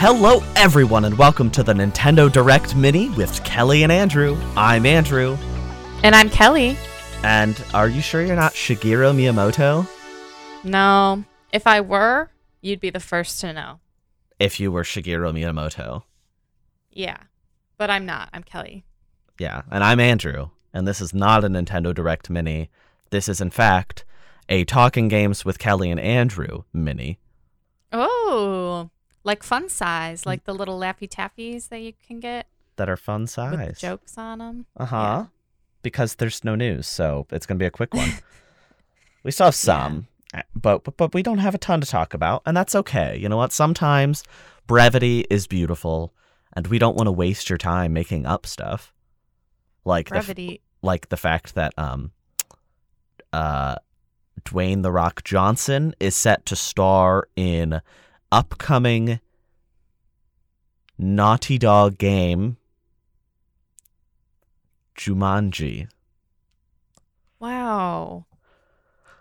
Hello, 0.00 0.44
everyone, 0.54 1.04
and 1.04 1.18
welcome 1.18 1.50
to 1.50 1.64
the 1.64 1.72
Nintendo 1.72 2.30
Direct 2.30 2.76
Mini 2.76 3.10
with 3.10 3.42
Kellie 3.42 3.82
and 3.82 3.90
Andrew. 3.90 4.40
I'm 4.56 4.86
Andrew. 4.86 5.36
And 6.04 6.14
I'm 6.14 6.30
Kellie. 6.30 6.76
And 7.24 7.60
are 7.74 7.88
you 7.88 8.00
sure 8.00 8.24
you're 8.24 8.36
not 8.36 8.52
Shigeru 8.52 9.12
Miyamoto? 9.12 9.88
No. 10.62 11.24
If 11.52 11.66
I 11.66 11.80
were, 11.80 12.30
you'd 12.60 12.78
be 12.78 12.90
the 12.90 13.00
first 13.00 13.40
to 13.40 13.52
know. 13.52 13.80
If 14.38 14.60
you 14.60 14.70
were 14.70 14.84
Shigeru 14.84 15.32
Miyamoto. 15.32 16.04
Yeah. 16.92 17.18
But 17.76 17.90
I'm 17.90 18.06
not. 18.06 18.28
I'm 18.32 18.44
Kellie. 18.44 18.84
Yeah. 19.36 19.62
And 19.68 19.82
I'm 19.82 19.98
Andrew. 19.98 20.50
And 20.72 20.86
this 20.86 21.00
is 21.00 21.12
not 21.12 21.42
a 21.42 21.48
Nintendo 21.48 21.92
Direct 21.92 22.30
Mini. 22.30 22.70
This 23.10 23.28
is, 23.28 23.40
in 23.40 23.50
fact, 23.50 24.04
a 24.48 24.64
Talking 24.64 25.08
Games 25.08 25.44
with 25.44 25.58
Kellie 25.58 25.90
and 25.90 25.98
Andrew 25.98 26.62
mini. 26.72 27.18
Oh, 27.90 28.67
like 29.28 29.42
fun 29.44 29.68
size, 29.68 30.26
like 30.26 30.42
the 30.44 30.52
little 30.54 30.78
Laffy 30.80 31.08
Taffies 31.08 31.68
that 31.68 31.78
you 31.80 31.92
can 32.06 32.18
get 32.18 32.46
That 32.76 32.88
are 32.88 32.96
fun 32.96 33.26
size. 33.28 33.56
with 33.56 33.78
jokes 33.78 34.18
on 34.18 34.38
them. 34.38 34.66
Uh 34.76 34.86
huh. 34.86 35.24
Because 35.82 36.16
there's 36.16 36.42
no 36.42 36.54
news, 36.56 36.86
so 36.88 37.26
it's 37.30 37.46
gonna 37.46 37.58
be 37.58 37.64
a 37.66 37.70
quick 37.70 37.94
one. 37.94 38.10
we 39.22 39.30
still 39.30 39.46
have 39.46 39.54
some, 39.54 40.08
uh, 40.34 40.42
but, 40.54 40.82
but 40.82 40.96
but 40.96 41.14
we 41.14 41.22
don't 41.22 41.38
have 41.38 41.54
a 41.54 41.58
ton 41.58 41.80
to 41.80 41.86
talk 41.86 42.14
about, 42.14 42.42
and 42.46 42.56
that's 42.56 42.74
okay. 42.74 43.16
You 43.16 43.28
know 43.28 43.36
what? 43.36 43.52
Sometimes 43.52 44.24
brevity 44.66 45.24
is 45.30 45.46
beautiful, 45.46 46.12
and 46.54 46.66
we 46.66 46.78
don't 46.80 46.96
want 46.96 47.06
to 47.06 47.12
waste 47.12 47.48
your 47.48 47.58
time 47.58 47.92
making 47.92 48.26
up 48.26 48.44
stuff. 48.46 48.92
Like 49.84 50.08
the 50.08 50.16
f- 50.16 50.26
Brevity. 50.26 50.60
like 50.82 51.08
the 51.10 51.16
fact 51.16 51.54
that 51.54 51.72
um 51.78 52.10
uh 53.32 53.76
Dwayne 54.44 54.82
the 54.82 54.90
Rock 54.92 55.22
Johnson 55.24 55.94
is 56.00 56.16
set 56.16 56.44
to 56.46 56.56
star 56.56 57.28
in 57.36 57.80
upcoming 58.32 59.20
Naughty 60.98 61.58
Dog 61.58 61.98
game 61.98 62.56
Jumanji. 64.96 65.88
Wow. 67.38 68.26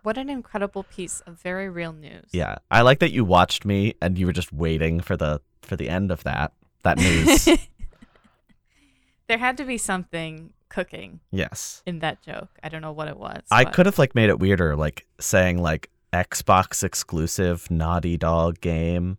What 0.04 0.18
an 0.18 0.30
incredible 0.30 0.84
piece 0.84 1.22
of 1.22 1.40
very 1.40 1.70
real 1.70 1.94
news. 1.94 2.30
Yeah, 2.32 2.56
I 2.72 2.82
like 2.82 3.00
that 3.00 3.12
you 3.12 3.24
watched 3.24 3.66
me 3.66 3.94
and 4.02 4.18
you 4.18 4.26
were 4.26 4.34
just 4.34 4.52
waiting 4.52 5.02
for 5.02 5.16
the 5.16 5.42
for 5.62 5.76
the 5.76 5.90
end 5.90 6.12
of 6.12 6.24
that 6.24 6.54
that 6.84 6.98
news. 6.98 7.46
there 9.28 9.38
had 9.38 9.58
to 9.58 9.66
be 9.66 9.78
something 9.78 10.54
cooking 10.70 11.20
yes. 11.32 11.84
in 11.86 12.00
that 12.00 12.22
joke. 12.22 12.50
I 12.64 12.70
don't 12.70 12.82
know 12.82 12.92
what 12.92 13.08
it 13.08 13.18
was. 13.18 13.44
I 13.52 13.66
but- 13.66 13.74
could 13.74 13.86
have 13.86 14.00
like 14.00 14.16
made 14.16 14.30
it 14.30 14.40
weirder 14.40 14.76
like 14.76 15.06
saying 15.20 15.62
like 15.62 15.90
Xbox 16.14 16.84
exclusive 16.84 17.70
Naughty 17.70 18.18
Dog 18.18 18.62
game 18.62 19.18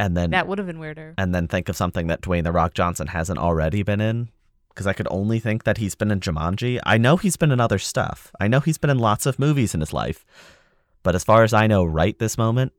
and 0.00 0.16
then 0.16 0.30
That 0.30 0.48
would 0.48 0.58
have 0.58 0.66
been 0.66 0.78
weirder. 0.80 1.14
and 1.18 1.34
then 1.34 1.46
think 1.46 1.68
of 1.68 1.76
something 1.76 2.06
that 2.08 2.22
Dwayne 2.22 2.42
the 2.44 2.52
Rock 2.52 2.74
Johnson 2.74 3.06
hasn't 3.08 3.38
already 3.38 3.82
been 3.84 4.00
in. 4.00 4.30
Because 4.70 4.86
I 4.86 4.92
could 4.94 5.08
only 5.10 5.40
think 5.40 5.64
that 5.64 5.78
he's 5.78 5.94
been 5.94 6.10
in 6.10 6.20
Jumanji. 6.20 6.78
I 6.86 6.96
know 6.96 7.16
he's 7.16 7.36
been 7.36 7.50
in 7.50 7.60
other 7.60 7.78
stuff. 7.78 8.32
I 8.40 8.46
know 8.48 8.60
he's 8.60 8.78
been 8.78 8.88
in 8.88 8.98
lots 8.98 9.26
of 9.26 9.38
movies 9.38 9.74
in 9.74 9.80
his 9.80 9.92
life. 9.92 10.24
But 11.02 11.14
as 11.14 11.24
far 11.24 11.42
as 11.42 11.52
I 11.52 11.66
know, 11.66 11.84
right 11.84 12.16
this 12.18 12.38
moment, 12.38 12.72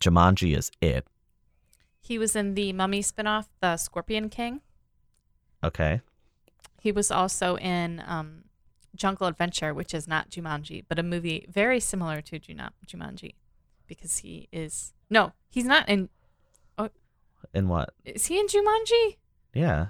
Jumanji 0.00 0.56
is 0.56 0.70
it. 0.80 1.06
He 2.00 2.18
was 2.18 2.34
in 2.34 2.54
the 2.54 2.72
Mummy 2.72 3.02
spinoff, 3.02 3.46
The 3.60 3.76
Scorpion 3.76 4.28
King. 4.28 4.60
Okay. 5.62 6.00
He 6.80 6.90
was 6.90 7.10
also 7.10 7.56
in 7.58 8.02
um, 8.06 8.44
Jungle 8.96 9.26
Adventure, 9.26 9.74
which 9.74 9.92
is 9.92 10.08
not 10.08 10.30
Jumanji, 10.30 10.84
but 10.88 10.98
a 10.98 11.02
movie 11.02 11.46
very 11.50 11.80
similar 11.80 12.20
to 12.22 12.40
Jumanji, 12.40 13.34
because 13.86 14.18
he 14.18 14.48
is 14.52 14.94
no, 15.10 15.32
he's 15.50 15.64
not 15.64 15.88
in. 15.88 16.08
Oh. 16.76 16.90
In 17.54 17.68
what? 17.68 17.94
Is 18.04 18.26
he 18.26 18.38
in 18.38 18.46
Jumanji? 18.46 19.16
Yeah. 19.54 19.86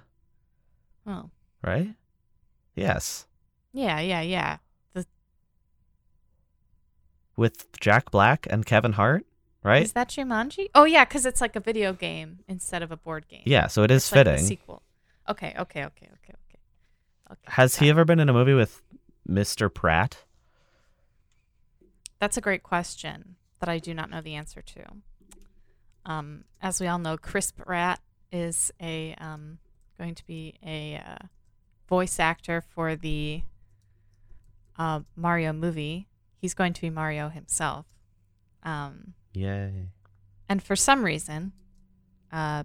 Oh, 1.06 1.31
Right? 1.62 1.95
Yes. 2.77 3.27
yeah, 3.73 3.99
yeah, 4.01 4.21
yeah. 4.21 4.59
The, 4.95 5.05
With 7.37 7.71
Jack 7.81 8.11
Black 8.11 8.47
and 8.51 8.65
Kevin 8.65 8.93
Hart, 8.93 9.25
right? 9.65 9.83
Is 9.83 9.93
that 9.93 10.09
Jumanji? 10.09 10.69
Oh 10.75 10.84
yeah, 10.84 11.05
because 11.05 11.27
it's 11.27 11.41
like 11.41 11.56
a 11.56 11.61
video 11.61 11.93
game 11.93 12.41
instead 12.49 12.83
of 12.83 12.93
a 12.93 12.97
board 12.97 13.27
game. 13.29 13.43
yeah, 13.45 13.67
so 13.67 13.83
it 13.83 13.91
is 13.91 14.05
It's 14.05 14.12
like 14.12 14.25
the 14.25 14.31
fitting. 14.33 14.47
sequel. 14.47 14.83
Okay, 15.29 15.49
okay, 15.59 15.85
okay, 15.85 16.06
okay, 16.06 16.35
okay. 16.35 16.59
okay 17.33 17.41
Has 17.47 17.77
he 17.77 17.89
it. 17.89 17.91
ever 17.91 18.05
been 18.05 18.21
in 18.21 18.29
a 18.29 18.33
movie 18.33 18.55
with 18.55 18.81
Mr. 19.29 19.73
Pratt? 19.73 20.25
That's 22.21 22.37
a 22.37 22.41
great 22.41 22.62
question 22.62 23.37
that 23.61 23.69
I 23.69 23.79
do 23.79 23.95
not 23.95 24.11
know 24.11 24.21
the 24.21 24.35
answer 24.35 24.61
to. 24.62 24.85
Um, 26.09 26.45
as 26.63 26.81
we 26.81 26.87
all 26.87 26.99
know, 26.99 27.19
Crisp 27.19 27.59
Pratt 27.59 28.01
is 28.33 28.73
a 28.81 29.15
um, 29.19 29.59
going 29.99 30.15
to 30.15 30.27
be 30.27 30.55
a 30.65 30.97
uh, 30.97 31.27
voice 31.87 32.19
actor 32.19 32.63
for 32.63 32.97
the 32.97 33.43
uh, 34.79 35.01
Mario 35.15 35.53
movie. 35.53 36.09
He's 36.41 36.55
going 36.55 36.73
to 36.73 36.81
be 36.81 36.89
Mario 36.89 37.29
himself. 37.29 37.85
Um, 38.63 39.13
Yay. 39.35 39.91
and 40.49 40.63
for 40.63 40.75
some 40.75 41.05
reason, 41.05 41.53
uh, 42.33 42.65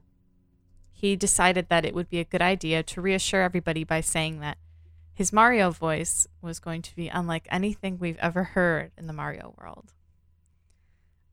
he 0.91 1.17
decided 1.17 1.67
that 1.67 1.85
it 1.85 1.93
would 1.93 2.09
be 2.09 2.19
a 2.19 2.23
good 2.23 2.41
idea 2.41 2.81
to 2.81 3.01
reassure 3.01 3.41
everybody 3.41 3.83
by 3.83 3.99
saying 3.99 4.39
that 4.39 4.57
his 5.13 5.33
Mario 5.33 5.69
voice 5.69 6.27
was 6.41 6.59
going 6.59 6.81
to 6.81 6.95
be 6.95 7.09
unlike 7.09 7.47
anything 7.51 7.99
we've 7.99 8.17
ever 8.19 8.43
heard 8.43 8.91
in 8.97 9.07
the 9.07 9.13
Mario 9.13 9.53
world. 9.59 9.93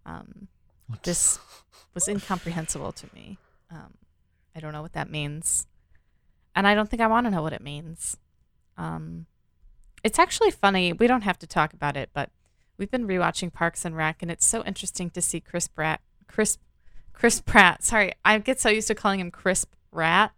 Um, 0.04 0.48
this 1.02 1.38
was 1.94 2.08
incomprehensible 2.08 2.92
to 2.92 3.08
me. 3.14 3.38
Um, 3.70 3.94
I 4.54 4.60
don't 4.60 4.72
know 4.72 4.82
what 4.82 4.94
that 4.94 5.10
means, 5.10 5.66
and 6.54 6.66
I 6.66 6.74
don't 6.74 6.88
think 6.88 7.02
I 7.02 7.06
want 7.06 7.26
to 7.26 7.30
know 7.30 7.42
what 7.42 7.52
it 7.52 7.62
means. 7.62 8.16
Um, 8.76 9.26
it's 10.02 10.18
actually 10.18 10.50
funny. 10.50 10.92
We 10.92 11.06
don't 11.06 11.22
have 11.22 11.38
to 11.40 11.46
talk 11.46 11.72
about 11.72 11.96
it, 11.96 12.10
but 12.12 12.30
we've 12.78 12.90
been 12.90 13.06
rewatching 13.06 13.52
Parks 13.52 13.84
and 13.84 13.96
Rec, 13.96 14.22
and 14.22 14.30
it's 14.30 14.46
so 14.46 14.64
interesting 14.64 15.10
to 15.10 15.22
see 15.22 15.40
Chris 15.40 15.68
Pratt, 15.68 16.00
Chris, 16.26 16.58
Chris 17.12 17.40
Pratt. 17.40 17.84
Sorry, 17.84 18.12
I 18.24 18.38
get 18.38 18.60
so 18.60 18.70
used 18.70 18.88
to 18.88 18.94
calling 18.94 19.20
him 19.20 19.30
Crisp 19.30 19.72
Rat 19.92 20.32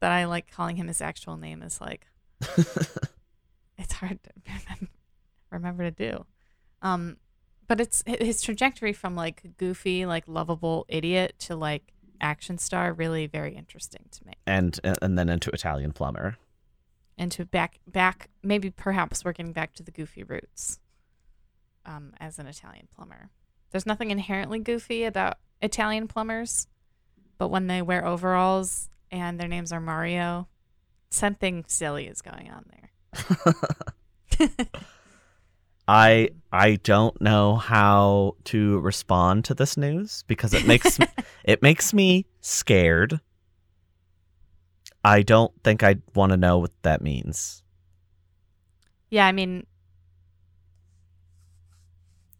that 0.00 0.12
I 0.12 0.26
like 0.26 0.50
calling 0.50 0.76
him 0.76 0.88
his 0.88 1.00
actual 1.00 1.36
name 1.36 1.62
is 1.62 1.80
like 1.80 2.06
it's 3.78 3.92
hard 3.94 4.22
to 4.22 4.30
remember, 4.46 4.86
remember 5.50 5.82
to 5.84 5.90
do. 5.90 6.24
Um, 6.82 7.16
but 7.68 7.80
it's 7.80 8.02
his 8.06 8.42
trajectory 8.42 8.92
from 8.92 9.14
like 9.14 9.42
goofy, 9.58 10.06
like 10.06 10.24
lovable 10.26 10.86
idiot 10.88 11.34
to 11.40 11.54
like 11.54 11.92
action 12.20 12.58
star 12.58 12.92
really 12.92 13.26
very 13.26 13.54
interesting 13.54 14.06
to 14.10 14.26
me. 14.26 14.32
and 14.46 14.80
and 15.02 15.16
then 15.18 15.28
into 15.28 15.50
Italian 15.50 15.92
plumber. 15.92 16.36
And 17.16 17.30
to 17.32 17.44
back 17.44 17.78
back 17.86 18.28
maybe 18.42 18.70
perhaps 18.70 19.24
we're 19.24 19.32
getting 19.32 19.52
back 19.52 19.74
to 19.74 19.82
the 19.82 19.90
goofy 19.90 20.24
roots. 20.24 20.80
Um, 21.86 22.12
as 22.20 22.38
an 22.38 22.46
Italian 22.46 22.88
plumber, 22.94 23.30
there's 23.70 23.86
nothing 23.86 24.10
inherently 24.10 24.58
goofy 24.58 25.04
about 25.04 25.38
Italian 25.62 26.06
plumbers, 26.06 26.66
but 27.38 27.48
when 27.48 27.66
they 27.66 27.80
wear 27.80 28.04
overalls 28.04 28.90
and 29.10 29.40
their 29.40 29.48
names 29.48 29.72
are 29.72 29.80
Mario, 29.80 30.48
something 31.10 31.64
silly 31.66 32.06
is 32.06 32.20
going 32.20 32.50
on 32.50 32.66
there. 32.70 33.54
I 35.88 36.28
I 36.52 36.76
don't 36.76 37.18
know 37.20 37.56
how 37.56 38.36
to 38.44 38.78
respond 38.80 39.46
to 39.46 39.54
this 39.54 39.76
news 39.76 40.22
because 40.28 40.52
it 40.52 40.66
makes 40.66 40.98
it 41.44 41.62
makes 41.62 41.94
me 41.94 42.26
scared. 42.42 43.20
I 45.02 45.22
don't 45.22 45.52
think 45.64 45.82
I 45.82 45.96
want 46.14 46.32
to 46.32 46.36
know 46.36 46.58
what 46.58 46.72
that 46.82 47.00
means. 47.00 47.62
Yeah, 49.10 49.26
I 49.26 49.32
mean, 49.32 49.66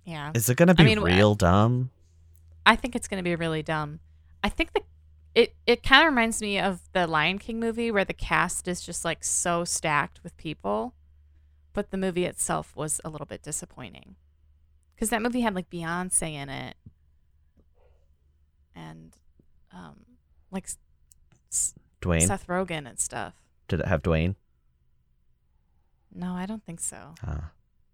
yeah, 0.04 0.32
Is 0.34 0.50
it 0.50 0.56
going 0.56 0.68
to 0.68 0.74
be 0.74 0.84
mean, 0.84 1.00
real 1.00 1.32
uh, 1.32 1.36
dumb? 1.36 1.90
I 2.66 2.76
think 2.76 2.94
it's 2.94 3.08
going 3.08 3.22
to 3.22 3.24
be 3.24 3.34
really 3.36 3.62
dumb. 3.62 4.00
I 4.44 4.50
think 4.50 4.74
the 4.74 4.82
it 5.34 5.54
it 5.66 5.82
kind 5.82 6.02
of 6.02 6.12
reminds 6.12 6.42
me 6.42 6.58
of 6.58 6.80
the 6.92 7.06
Lion 7.06 7.38
King 7.38 7.60
movie 7.60 7.90
where 7.90 8.04
the 8.04 8.12
cast 8.12 8.68
is 8.68 8.80
just 8.82 9.04
like 9.04 9.24
so 9.24 9.64
stacked 9.64 10.22
with 10.22 10.36
people, 10.36 10.94
but 11.78 11.92
the 11.92 11.96
movie 11.96 12.24
itself 12.24 12.74
was 12.74 13.00
a 13.04 13.08
little 13.08 13.24
bit 13.24 13.40
disappointing 13.40 14.16
because 14.96 15.10
that 15.10 15.22
movie 15.22 15.42
had 15.42 15.54
like 15.54 15.70
Beyonce 15.70 16.32
in 16.32 16.48
it, 16.48 16.74
and 18.74 19.16
um, 19.72 20.00
like 20.50 20.68
S- 21.52 21.74
Dwayne? 22.02 22.26
Seth 22.26 22.48
Rogen 22.48 22.88
and 22.88 22.98
stuff. 22.98 23.34
Did 23.68 23.78
it 23.78 23.86
have 23.86 24.02
Dwayne? 24.02 24.34
No, 26.12 26.32
I 26.32 26.46
don't 26.46 26.64
think 26.64 26.80
so. 26.80 27.14
Ah. 27.24 27.52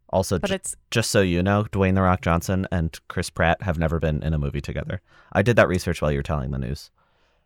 Also, 0.08 0.38
But 0.38 0.48
ju- 0.48 0.54
it's 0.54 0.74
just 0.90 1.10
so 1.10 1.20
you 1.20 1.42
know, 1.42 1.64
Dwayne 1.64 1.94
the 1.94 2.00
Rock 2.00 2.22
Johnson 2.22 2.66
and 2.72 2.98
Chris 3.08 3.28
Pratt 3.28 3.60
have 3.64 3.78
never 3.78 4.00
been 4.00 4.22
in 4.22 4.32
a 4.32 4.38
movie 4.38 4.62
together. 4.62 5.02
I 5.30 5.42
did 5.42 5.56
that 5.56 5.68
research 5.68 6.00
while 6.00 6.10
you 6.10 6.20
were 6.20 6.22
telling 6.22 6.52
the 6.52 6.58
news. 6.58 6.90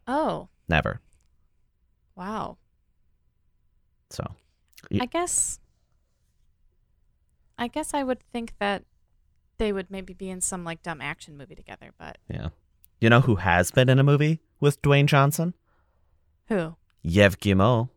oh 0.07 0.47
Never. 0.69 1.01
wow. 2.15 2.59
So, 4.11 4.25
I 5.01 5.07
guess 5.07 5.59
I 7.59 7.67
guess 7.67 7.93
I 7.93 8.05
would 8.05 8.23
think 8.33 8.55
that 8.61 8.85
they 9.59 9.73
would 9.73 9.91
maybe 9.91 10.15
be 10.15 10.31
in 10.31 10.41
some 10.41 10.65
like 10.65 10.83
dumb 10.83 11.01
action 11.01 11.37
movie 11.37 11.57
together, 11.57 11.91
but 11.99 12.19
yeah. 12.29 12.49
You 13.01 13.11
know 13.11 13.21
who 13.21 13.37
has 13.37 13.71
been 13.71 13.89
in 13.89 13.99
a 13.99 14.05
movie 14.05 14.41
with 14.61 14.83
Dwayne 14.83 15.07
Johnson? 15.07 15.55
Who? 16.47 16.77
Yev 17.05 17.39
Guillemot. 17.39 17.89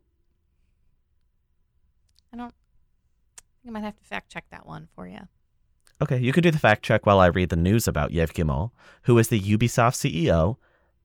I 2.34 2.38
don't. 2.38 2.54
I 2.54 3.64
think 3.64 3.68
I 3.68 3.70
might 3.72 3.84
have 3.84 3.98
to 3.98 4.04
fact 4.04 4.30
check 4.32 4.46
that 4.52 4.66
one 4.66 4.88
for 4.96 5.08
you. 5.08 5.20
Okay, 6.02 6.18
you 6.18 6.34
could 6.34 6.44
do 6.44 6.52
the 6.52 6.60
fact 6.60 6.84
check 6.84 7.06
while 7.06 7.20
I 7.20 7.28
read 7.28 7.50
the 7.50 7.56
news 7.56 7.88
about 7.88 8.12
Yev 8.12 8.34
Guillemot, 8.34 8.72
who 9.04 9.18
is 9.18 9.28
the 9.28 9.40
Ubisoft 9.40 9.96
CEO. 9.96 10.58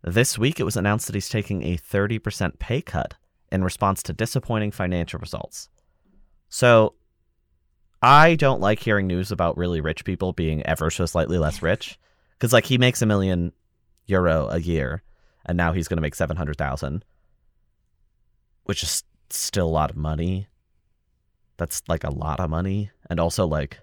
This 0.02 0.38
week, 0.38 0.58
it 0.58 0.64
was 0.64 0.76
announced 0.76 1.06
that 1.06 1.14
he's 1.14 1.28
taking 1.28 1.62
a 1.62 1.76
30% 1.76 2.58
pay 2.58 2.80
cut 2.80 3.14
in 3.50 3.64
response 3.64 4.02
to 4.04 4.12
disappointing 4.12 4.70
financial 4.70 5.18
results. 5.18 5.68
So, 6.48 6.94
I 8.02 8.34
don't 8.36 8.60
like 8.60 8.78
hearing 8.80 9.06
news 9.06 9.32
about 9.32 9.56
really 9.56 9.80
rich 9.80 10.04
people 10.04 10.32
being 10.32 10.64
ever 10.66 10.90
so 10.90 11.06
slightly 11.06 11.38
less 11.38 11.62
rich, 11.62 11.98
because 12.32 12.52
like 12.52 12.66
he 12.66 12.78
makes 12.78 13.02
a 13.02 13.06
million 13.06 13.52
euro 14.06 14.48
a 14.48 14.58
year, 14.58 15.02
and 15.44 15.56
now 15.56 15.72
he's 15.72 15.88
going 15.88 15.96
to 15.96 16.02
make 16.02 16.14
700,000, 16.14 17.04
which 18.64 18.82
is 18.82 19.02
still 19.30 19.66
a 19.66 19.68
lot 19.68 19.90
of 19.90 19.96
money. 19.96 20.48
That's 21.56 21.82
like 21.88 22.04
a 22.04 22.14
lot 22.14 22.40
of 22.40 22.50
money, 22.50 22.90
and 23.08 23.18
also 23.18 23.46
like 23.46 23.78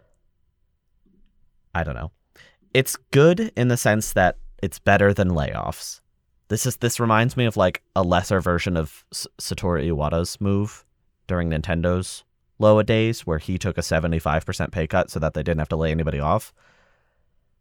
I 1.75 1.83
don't 1.83 1.95
know. 1.95 2.11
It's 2.73 2.95
good 3.11 3.51
in 3.55 3.67
the 3.67 3.77
sense 3.77 4.13
that 4.13 4.37
it's 4.61 4.79
better 4.79 5.13
than 5.13 5.29
layoffs. 5.29 6.01
This 6.49 6.65
is 6.65 6.77
this 6.77 6.99
reminds 6.99 7.35
me 7.35 7.45
of 7.45 7.57
like 7.57 7.81
a 7.95 8.03
lesser 8.03 8.39
version 8.39 8.77
of 8.77 9.03
S- 9.11 9.27
Satoru 9.41 9.83
Iwata's 9.87 10.39
move 10.39 10.85
during 11.27 11.49
Nintendo's 11.49 12.23
Loa 12.63 12.83
days, 12.83 13.27
where 13.27 13.37
he 13.39 13.57
took 13.59 13.77
a 13.77 13.83
seventy-five 13.83 14.45
percent 14.45 14.71
pay 14.71 14.87
cut 14.87 15.11
so 15.11 15.19
that 15.19 15.33
they 15.33 15.43
didn't 15.43 15.59
have 15.59 15.69
to 15.69 15.75
lay 15.75 15.91
anybody 15.91 16.19
off. 16.19 16.53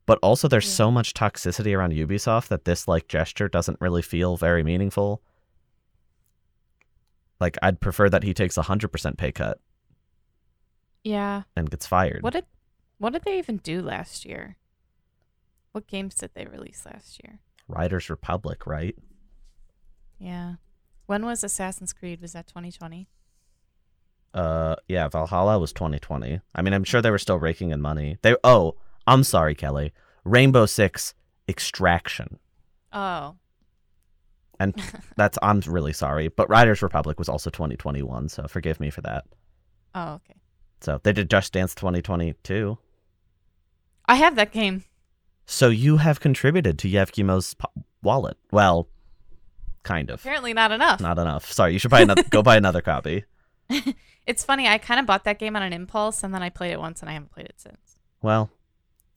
But 0.06 0.18
also, 0.22 0.48
there's 0.48 0.64
Yeah. 0.66 0.74
so 0.76 0.90
much 0.90 1.12
toxicity 1.14 1.76
around 1.76 1.92
Ubisoft 1.92 2.48
that 2.48 2.64
this 2.64 2.88
like 2.88 3.06
gesture 3.08 3.48
doesn't 3.48 3.80
really 3.80 4.02
feel 4.02 4.36
very 4.36 4.62
meaningful. 4.62 5.22
Like, 7.40 7.58
I'd 7.62 7.80
prefer 7.80 8.08
that 8.08 8.22
he 8.22 8.32
takes 8.34 8.56
a 8.56 8.62
hundred 8.62 8.88
percent 8.88 9.18
pay 9.18 9.32
cut 9.32 9.58
Yeah. 11.04 11.42
and 11.56 11.70
gets 11.70 11.86
fired. 11.86 12.22
What 12.22 12.32
did 12.32 12.46
What 12.98 13.12
did 13.12 13.22
they 13.24 13.38
even 13.38 13.56
do 13.58 13.82
last 13.82 14.24
year? 14.24 14.56
What 15.72 15.88
games 15.88 16.14
did 16.14 16.30
they 16.34 16.46
release 16.46 16.86
last 16.86 17.20
year? 17.24 17.40
Riders 17.66 18.08
Republic, 18.08 18.64
right? 18.66 18.96
Yeah. 20.18 20.56
When 21.06 21.24
was 21.26 21.42
Assassin's 21.42 21.92
Creed? 21.92 22.20
Was 22.20 22.32
that 22.34 22.46
2020? 22.46 23.08
Uh, 24.34 24.76
yeah, 24.88 25.08
Valhalla 25.08 25.58
was 25.58 25.72
2020. 25.72 26.40
I 26.54 26.62
mean, 26.62 26.72
I'm 26.72 26.84
sure 26.84 27.02
they 27.02 27.10
were 27.10 27.18
still 27.18 27.38
raking 27.38 27.70
in 27.70 27.80
money. 27.82 28.16
They 28.22 28.34
oh, 28.44 28.76
I'm 29.06 29.24
sorry, 29.24 29.54
Kellie. 29.54 29.92
Rainbow 30.24 30.66
Six 30.66 31.14
Extraction, 31.48 32.38
Oh. 32.92 33.34
and 34.60 34.74
that's 35.16 35.38
I'm 35.42 35.60
really 35.66 35.92
sorry. 35.92 36.28
But 36.28 36.48
Riders 36.48 36.80
Republic 36.82 37.18
was 37.18 37.28
also 37.28 37.50
2021, 37.50 38.28
so 38.28 38.46
forgive 38.48 38.78
me 38.80 38.90
for 38.90 39.00
that. 39.02 39.24
Oh, 39.94 40.14
okay. 40.14 40.36
So 40.80 41.00
they 41.02 41.12
did 41.12 41.28
Just 41.30 41.52
Dance 41.52 41.74
2022. 41.74 42.78
I 44.06 44.14
have 44.16 44.36
that 44.36 44.52
game. 44.52 44.84
So 45.46 45.68
you 45.68 45.98
have 45.98 46.20
contributed 46.20 46.78
to 46.80 46.88
Yev 46.88 47.12
Guillemot's 47.12 47.54
po- 47.54 47.70
wallet. 48.02 48.36
Well, 48.50 48.88
kind 49.82 50.08
of. 50.10 50.20
Apparently 50.20 50.54
not 50.54 50.70
enough. 50.72 51.00
Not 51.00 51.18
enough. 51.18 51.50
Sorry, 51.52 51.72
you 51.72 51.78
should 51.78 51.90
buy 51.90 52.00
another. 52.02 52.22
go 52.30 52.42
buy 52.42 52.56
another 52.56 52.80
copy. 52.80 53.24
It's 54.24 54.44
funny. 54.44 54.68
I 54.68 54.78
kind 54.78 55.00
of 55.00 55.06
bought 55.06 55.24
that 55.24 55.40
game 55.40 55.56
on 55.56 55.62
an 55.64 55.72
impulse, 55.72 56.22
and 56.22 56.32
then 56.32 56.44
I 56.44 56.48
played 56.48 56.70
it 56.70 56.78
once, 56.78 57.00
and 57.00 57.10
I 57.10 57.14
haven't 57.14 57.32
played 57.32 57.46
it 57.46 57.56
since. 57.60 57.98
Well, 58.22 58.50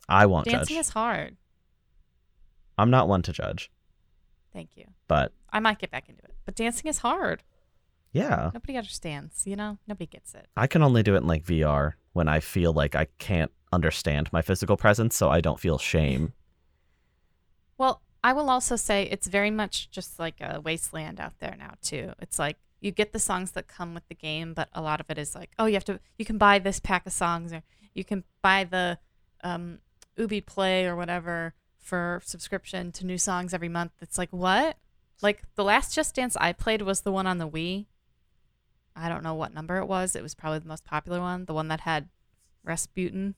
I 0.09 0.25
won't 0.25 0.45
Dancing 0.47 0.77
judge. 0.77 0.81
is 0.81 0.89
hard. 0.89 1.37
I'm 2.77 2.89
not 2.89 3.07
one 3.07 3.21
to 3.21 3.31
judge, 3.31 3.69
Thank 4.51 4.71
you. 4.75 4.85
but 5.07 5.31
I 5.53 5.59
might 5.59 5.77
get 5.77 5.91
back 5.91 6.09
into 6.09 6.23
it, 6.23 6.33
but 6.43 6.55
dancing 6.55 6.87
is 6.89 6.97
hard. 6.99 7.43
yeah. 8.13 8.49
Nobody 8.53 8.77
understands. 8.77 9.43
You 9.45 9.55
know, 9.55 9.77
nobody 9.87 10.07
gets 10.07 10.33
it. 10.33 10.47
I 10.57 10.65
can 10.65 10.81
only 10.81 11.03
do 11.03 11.13
it 11.13 11.19
in 11.19 11.27
like 11.27 11.45
VR 11.45 11.93
when 12.13 12.27
I 12.27 12.39
feel 12.39 12.73
like 12.73 12.95
I 12.95 13.05
can't 13.19 13.51
understand 13.71 14.33
my 14.33 14.41
physical 14.41 14.75
presence, 14.75 15.15
so 15.15 15.29
I 15.29 15.39
don't 15.39 15.59
feel 15.59 15.77
shame. 15.77 16.33
Well, 17.77 18.01
I 18.23 18.33
will 18.33 18.49
also 18.49 18.75
say 18.75 19.03
it's 19.03 19.27
very 19.27 19.51
much 19.51 19.91
just 19.91 20.17
like 20.17 20.39
a 20.41 20.61
wasteland 20.61 21.19
out 21.19 21.33
there 21.39 21.55
now 21.59 21.73
too. 21.81 22.13
It's 22.19 22.39
like 22.39 22.57
you 22.85 22.91
get 22.91 23.11
the 23.11 23.19
songs 23.19 23.51
that 23.51 23.67
come 23.67 23.93
with 23.93 24.07
the 24.07 24.15
game, 24.15 24.53
but 24.53 24.69
a 24.73 24.81
lot 24.81 24.99
of 24.99 25.09
it 25.09 25.17
is 25.17 25.35
like, 25.35 25.51
oh, 25.57 25.65
you 25.65 25.73
have 25.73 25.85
to 25.85 25.99
you 26.17 26.25
can 26.25 26.37
buy 26.37 26.59
this 26.59 26.79
pack 26.79 27.05
of 27.05 27.11
songs 27.11 27.51
or 27.51 27.63
you 27.93 28.03
can 28.03 28.23
buy 28.41 28.63
the 28.63 28.99
um 29.43 29.79
Ubi 30.17 30.41
Play 30.41 30.85
or 30.85 30.95
whatever 30.95 31.53
for 31.79 32.21
subscription 32.23 32.91
to 32.93 33.05
new 33.05 33.17
songs 33.17 33.53
every 33.53 33.69
month. 33.69 33.91
It's 34.01 34.17
like, 34.17 34.31
what? 34.31 34.77
Like 35.21 35.43
the 35.55 35.63
last 35.63 35.93
Just 35.93 36.15
Dance 36.15 36.35
I 36.37 36.53
played 36.53 36.81
was 36.81 37.01
the 37.01 37.11
one 37.11 37.27
on 37.27 37.37
the 37.37 37.47
Wii. 37.47 37.85
I 38.95 39.09
don't 39.09 39.23
know 39.23 39.33
what 39.33 39.53
number 39.53 39.77
it 39.77 39.87
was. 39.87 40.15
It 40.15 40.23
was 40.23 40.35
probably 40.35 40.59
the 40.59 40.67
most 40.67 40.85
popular 40.85 41.19
one, 41.19 41.45
the 41.45 41.53
one 41.53 41.67
that 41.67 41.81
had 41.81 42.09
Rasputin. 42.63 43.35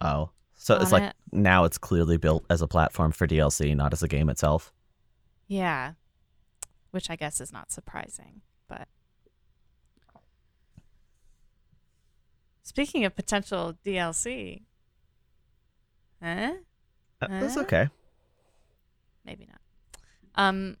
Oh, 0.00 0.30
so 0.54 0.76
it's 0.76 0.92
like 0.92 1.02
it. 1.02 1.16
now 1.30 1.64
it's 1.64 1.78
clearly 1.78 2.16
built 2.16 2.44
as 2.48 2.62
a 2.62 2.68
platform 2.68 3.12
for 3.12 3.26
DLC, 3.26 3.76
not 3.76 3.92
as 3.92 4.02
a 4.02 4.08
game 4.08 4.28
itself. 4.28 4.72
Yeah. 5.48 5.92
Which 6.90 7.10
I 7.10 7.16
guess 7.16 7.40
is 7.40 7.52
not 7.52 7.70
surprising, 7.70 8.42
but 8.68 8.88
Speaking 12.62 13.04
of 13.04 13.14
potential 13.16 13.76
DLC, 13.84 14.62
huh? 16.22 16.52
Uh, 17.20 17.26
That's 17.28 17.54
Huh? 17.54 17.60
okay. 17.62 17.88
Maybe 19.24 19.46
not. 19.48 19.60
Um, 20.34 20.76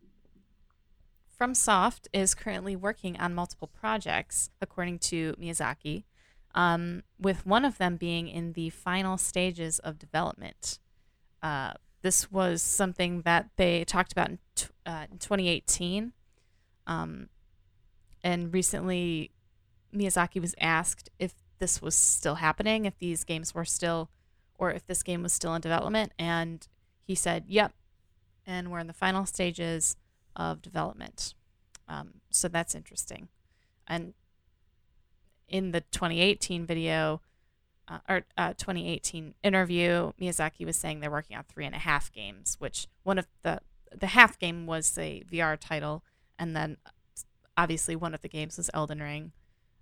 FromSoft 1.40 2.06
is 2.12 2.34
currently 2.34 2.76
working 2.76 3.18
on 3.18 3.34
multiple 3.34 3.68
projects, 3.68 4.50
according 4.60 5.00
to 5.00 5.34
Miyazaki, 5.40 6.04
um, 6.54 7.02
with 7.18 7.44
one 7.44 7.64
of 7.64 7.78
them 7.78 7.96
being 7.96 8.28
in 8.28 8.52
the 8.52 8.70
final 8.70 9.16
stages 9.18 9.78
of 9.80 9.98
development. 9.98 10.78
Uh, 11.42 11.72
this 12.02 12.30
was 12.30 12.62
something 12.62 13.22
that 13.22 13.50
they 13.56 13.84
talked 13.84 14.12
about 14.12 14.28
in, 14.30 14.38
t- 14.54 14.66
uh, 14.86 15.06
in 15.10 15.18
2018. 15.18 16.12
Um, 16.86 17.28
and 18.22 18.52
recently, 18.52 19.32
Miyazaki 19.94 20.40
was 20.40 20.54
asked 20.60 21.10
if 21.18 21.34
this 21.62 21.80
was 21.80 21.94
still 21.94 22.34
happening, 22.34 22.86
if 22.86 22.98
these 22.98 23.22
games 23.22 23.54
were 23.54 23.64
still, 23.64 24.10
or 24.58 24.72
if 24.72 24.84
this 24.84 25.04
game 25.04 25.22
was 25.22 25.32
still 25.32 25.54
in 25.54 25.60
development. 25.60 26.10
And 26.18 26.66
he 27.04 27.14
said, 27.14 27.44
yep. 27.46 27.72
And 28.44 28.72
we're 28.72 28.80
in 28.80 28.88
the 28.88 28.92
final 28.92 29.26
stages 29.26 29.94
of 30.34 30.60
development. 30.60 31.34
Um, 31.86 32.14
so 32.30 32.48
that's 32.48 32.74
interesting. 32.74 33.28
And 33.86 34.14
in 35.46 35.70
the 35.70 35.82
2018 35.82 36.66
video, 36.66 37.20
uh, 37.86 37.98
or 38.08 38.22
uh, 38.36 38.54
2018 38.54 39.34
interview, 39.44 40.10
Miyazaki 40.20 40.66
was 40.66 40.74
saying 40.74 40.98
they're 40.98 41.12
working 41.12 41.36
on 41.36 41.44
three 41.44 41.64
and 41.64 41.76
a 41.76 41.78
half 41.78 42.10
games, 42.10 42.56
which 42.58 42.88
one 43.04 43.18
of 43.18 43.28
the 43.44 43.60
the 43.94 44.08
half 44.08 44.36
game 44.38 44.66
was 44.66 44.96
a 44.98 45.22
VR 45.30 45.56
title, 45.60 46.02
and 46.38 46.56
then 46.56 46.78
obviously 47.56 47.94
one 47.94 48.14
of 48.14 48.22
the 48.22 48.28
games 48.28 48.56
was 48.56 48.70
Elden 48.72 49.00
Ring, 49.00 49.32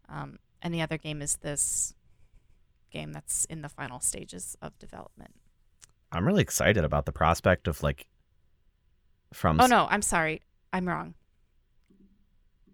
um, 0.09 0.41
and 0.63 0.75
the 0.75 0.83
other 0.83 0.99
game 0.99 1.23
is 1.23 1.37
this 1.37 1.95
game 2.91 3.13
that's 3.13 3.45
in 3.47 3.63
the 3.63 3.69
final 3.69 4.01
stages 4.01 4.57
of 4.61 4.79
development. 4.79 5.35
I'm 6.13 6.27
really 6.27 6.43
excited 6.43 6.85
about 6.85 7.07
the 7.07 7.13
prospect 7.13 7.69
of 7.69 7.83
like 7.83 8.07
from 9.33 9.61
Oh 9.61 9.67
no, 9.67 9.87
I'm 9.91 10.03
sorry. 10.03 10.43
I'm 10.73 10.89
wrong. 10.89 11.15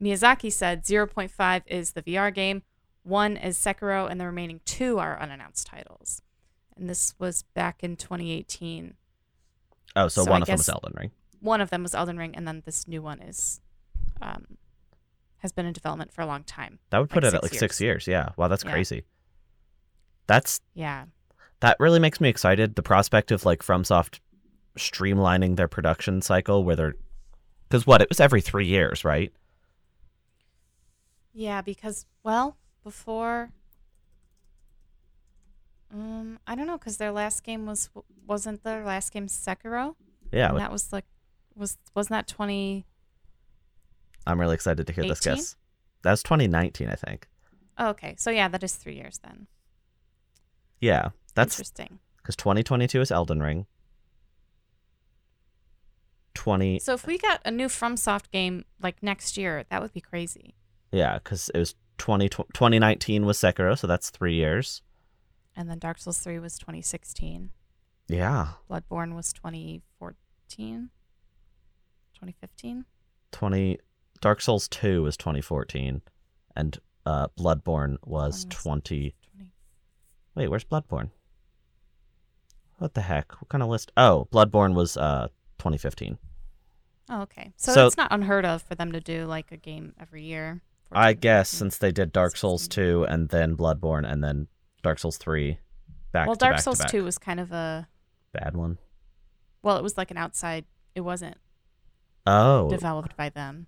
Miyazaki 0.02 0.52
said 0.52 0.85
0.5 0.85 1.62
is 1.66 1.93
the 1.93 2.02
VR 2.02 2.33
game, 2.33 2.62
1 3.05 3.37
is 3.38 3.57
Sekiro, 3.57 4.11
and 4.11 4.21
the 4.21 4.26
remaining 4.26 4.61
two 4.64 4.99
are 4.99 5.19
unannounced 5.19 5.66
titles. 5.66 6.21
And 6.76 6.88
this 6.88 7.14
was 7.19 7.45
back 7.55 7.83
in 7.83 7.97
2018. 7.97 8.95
Oh, 9.95 10.09
so, 10.09 10.25
So 10.25 10.31
one 10.31 10.40
I 10.40 10.43
of 10.43 10.47
them 10.49 10.57
was 10.59 10.69
Elden 10.69 10.93
Ring. 10.95 11.11
One 11.40 11.61
of 11.62 11.71
them 11.71 11.83
was 11.83 11.95
Elden 11.95 12.19
Ring, 12.19 12.37
and 12.37 12.47
then 12.47 12.62
this 12.66 12.87
new 12.87 13.00
one 13.00 13.23
is 13.23 13.61
um, 14.21 14.56
has 15.47 15.53
been 15.53 15.67
in 15.67 15.73
development 15.73 16.12
for 16.12 16.21
a 16.23 16.26
long 16.26 16.45
time. 16.45 16.79
That 16.91 16.99
would 16.99 17.09
put 17.11 17.23
like 17.23 17.33
it 17.33 17.37
at 17.37 17.43
like 17.43 17.55
six 17.55 17.81
years. 17.81 18.07
Yeah. 18.07 18.31
Wow, 18.37 18.49
that's 18.49 18.65
Yeah. 18.65 18.71
crazy. 18.73 19.05
That's 20.26 20.61
Yeah. 20.75 21.07
that 21.61 21.76
really 21.81 21.99
makes 22.00 22.21
me 22.21 22.29
excited. 22.29 22.75
The 22.75 22.83
prospect 22.83 23.31
of 23.31 23.45
like 23.45 23.61
FromSoft 23.62 24.21
streamlining 24.79 25.57
their 25.57 25.69
production 25.69 26.21
cycle, 26.23 26.65
where 26.65 26.76
they're 26.76 26.95
because 27.69 27.87
what 27.87 28.03
it 28.03 28.09
was 28.09 28.21
every 28.21 28.41
three 28.41 28.67
years, 28.67 29.05
right? 29.05 29.33
Yeah, 31.33 31.62
because 31.62 32.07
well, 32.23 32.57
before 32.83 33.50
um 35.93 36.38
I 36.47 36.55
don't 36.55 36.67
know 36.67 36.79
cuz 36.79 36.97
their 36.97 37.12
last 37.12 37.43
game 37.45 37.67
was 37.67 37.88
wasn't 38.26 38.62
their 38.65 38.85
last 38.85 39.12
game 39.12 39.26
Sekiro? 39.29 39.95
Yeah, 40.33 40.50
and 40.50 40.59
that 40.59 40.73
was 40.73 40.93
like 40.93 41.05
was 41.55 41.79
wasn't 41.95 42.11
that 42.11 42.26
20 42.26 42.85
I'm 44.26 44.40
really 44.40 44.54
excited 44.54 44.87
to 44.87 44.92
hear 44.92 45.04
this 45.04 45.26
18? 45.26 45.35
guess. 45.37 45.56
That 46.02 46.11
was 46.12 46.23
2019, 46.23 46.88
I 46.88 46.95
think. 46.95 47.28
oh, 47.78 47.88
okay. 47.88 48.14
So 48.18 48.30
yeah, 48.30 48.49
that 48.49 48.62
is 48.62 48.75
3 48.75 48.95
years 48.95 49.18
then. 49.23 49.47
Yeah, 50.80 51.11
that's 51.35 51.54
interesting. 51.54 51.99
because 52.18 52.37
2022 52.37 53.00
is 53.00 53.11
Elden 53.11 53.42
Ring. 53.42 53.66
20 56.35 56.78
So 56.80 56.92
if 56.95 57.06
we 57.06 57.18
got 57.18 57.40
a 57.45 57.50
new 57.50 57.66
FromSoft 57.66 58.30
game 58.30 58.64
like 58.80 59.02
next 59.02 59.37
year, 59.38 59.64
that 59.71 59.80
would 59.80 59.92
be 59.92 60.00
crazy. 60.00 60.54
yeah, 60.92 61.18
cuz 61.21 61.50
it 61.54 61.59
was 61.59 61.75
20 61.99 62.28
2019 62.28 63.25
was 63.25 63.38
Sekiro, 63.38 63.76
so 63.78 63.87
that's 63.87 64.11
3 64.11 64.35
years. 64.35 64.83
And 65.56 65.71
then 65.71 65.78
Dark 65.78 65.99
Souls 65.99 66.18
3 66.18 66.38
was 66.38 66.59
2016. 66.59 67.50
Yeah. 68.09 68.49
Bloodborne 68.71 69.14
was 69.16 69.33
2014. 69.33 70.90
2015. 72.14 72.85
20 73.33 73.78
Dark 74.20 74.40
Souls 74.40 74.68
2 74.68 75.02
was 75.02 75.16
2014 75.16 76.02
and 76.54 76.78
uh 77.04 77.28
Bloodborne 77.38 77.96
was 78.04 78.44
20 78.50 79.14
20. 79.37 79.52
Wait, 80.35 80.49
where's 80.49 80.64
Bloodborne? 80.64 81.11
What 82.78 82.94
the 82.94 83.00
heck? 83.02 83.32
What 83.40 83.49
kind 83.49 83.62
of 83.62 83.68
list? 83.70 83.90
Oh, 83.96 84.28
Bloodborne 84.32 84.75
was 84.75 84.96
uh 84.96 85.28
2015. 85.58 86.18
Oh, 87.08 87.23
okay. 87.23 87.52
So, 87.56 87.73
So- 87.73 87.87
it's 87.87 87.96
not 87.96 88.12
unheard 88.12 88.44
of 88.44 88.62
for 88.62 88.75
them 88.75 88.92
to 88.92 89.00
do 89.00 89.25
like 89.26 89.52
a 89.52 89.56
game 89.56 89.94
every 90.00 90.23
year. 90.25 90.62
I 90.92 91.12
2015. 91.14 91.20
guess 91.20 91.49
since 91.49 91.78
they 91.78 91.92
did 91.92 92.12
Dark 92.12 92.37
Souls 92.37 92.62
16. 92.62 92.85
2 92.85 93.04
and 93.04 93.28
then 93.30 93.56
Bloodborne 93.56 94.11
and 94.11 94.23
then 94.23 94.49
Dark 94.82 94.99
Souls 94.99 95.16
3 95.16 95.58
back 96.12 96.26
Well, 96.26 96.37
to 96.37 96.40
Dark 96.44 96.54
back 96.56 96.62
Souls 96.62 96.78
back. 96.78 96.90
2 96.90 97.02
was 97.04 97.18
kind 97.18 97.40
of 97.40 97.50
a 97.52 97.88
bad 98.32 98.56
one. 98.56 98.78
well, 99.62 99.76
it 99.76 99.82
was 99.82 99.96
like 99.96 100.11
an 100.11 100.16
outside. 100.16 100.64
It 100.94 101.00
wasn't 101.00 101.37
Oh. 102.26 102.68
developed 102.68 103.16
by 103.16 103.28
them. 103.30 103.66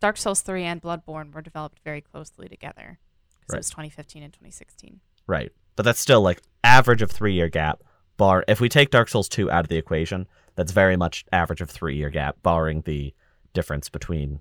Dark 0.00 0.16
Souls 0.16 0.40
3 0.42 0.64
and 0.64 0.82
Bloodborne 0.82 1.32
were 1.32 1.42
developed 1.42 1.80
very 1.84 2.00
closely 2.00 2.48
together 2.48 2.98
because 3.40 3.52
Right. 3.54 3.56
it 3.56 3.60
was 3.60 3.70
2015 3.70 4.22
and 4.22 4.32
2016. 4.32 5.00
Right. 5.26 5.52
But 5.76 5.84
that's 5.84 6.00
still 6.00 6.20
like 6.22 6.42
average 6.64 7.02
of 7.02 7.10
3 7.10 7.32
year 7.34 7.48
gap 7.48 7.82
bar 8.16 8.44
if 8.48 8.60
we 8.60 8.68
take 8.68 8.90
Dark 8.90 9.08
Souls 9.08 9.28
2 9.28 9.50
out 9.50 9.64
of 9.64 9.68
the 9.68 9.76
equation, 9.76 10.26
that's 10.56 10.72
very 10.72 10.96
much 10.96 11.24
average 11.32 11.60
of 11.60 11.70
3 11.70 11.96
year 11.96 12.10
gap 12.10 12.36
barring 12.42 12.82
the 12.82 13.14
difference 13.54 13.88
between 13.88 14.40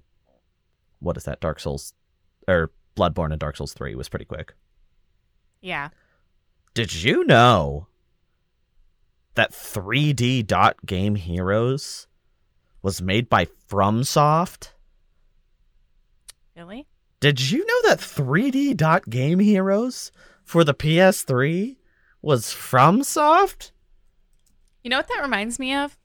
what 0.99 1.15
is 1.17 1.23
that 1.25 1.39
Dark 1.39 1.59
Souls 1.59 1.93
or 2.47 2.71
Bloodborne 2.95 3.31
and 3.31 3.39
Dark 3.39 3.55
Souls 3.57 3.73
3 3.73 3.93
was 3.95 4.09
pretty 4.09 4.25
quick. 4.25 4.53
Yeah. 5.61 5.89
Did 6.73 6.93
you 6.93 7.23
know 7.23 7.87
that 9.35 9.51
3D 9.53 10.45
Dot 10.45 10.77
Game 10.85 11.15
Heroes 11.15 12.07
was 12.81 13.01
made 13.01 13.29
by 13.29 13.45
FromSoft? 13.69 14.69
Really? 16.57 16.87
Did 17.19 17.51
you 17.51 17.59
know 17.65 17.89
that 17.89 17.99
3D 17.99 18.75
Dot 18.75 19.07
Game 19.09 19.37
Heroes 19.39 20.11
for 20.43 20.63
the 20.63 20.73
PS3 20.73 21.77
was 22.21 22.45
FromSoft? 22.47 23.71
You 24.83 24.89
know 24.89 24.97
what 24.97 25.07
that 25.07 25.21
reminds 25.21 25.59
me 25.59 25.75
of? 25.75 25.97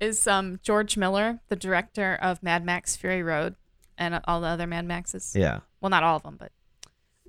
Is 0.00 0.26
um 0.26 0.58
George 0.62 0.96
Miller, 0.96 1.40
the 1.48 1.56
director 1.56 2.14
of 2.22 2.42
Mad 2.42 2.64
Max 2.64 2.96
Fury 2.96 3.22
Road 3.22 3.54
and 3.98 4.18
all 4.24 4.40
the 4.40 4.46
other 4.48 4.66
Mad 4.66 4.86
Maxes. 4.86 5.34
Yeah. 5.36 5.60
Well, 5.80 5.90
not 5.90 6.02
all 6.02 6.16
of 6.16 6.22
them, 6.22 6.36
but 6.38 6.52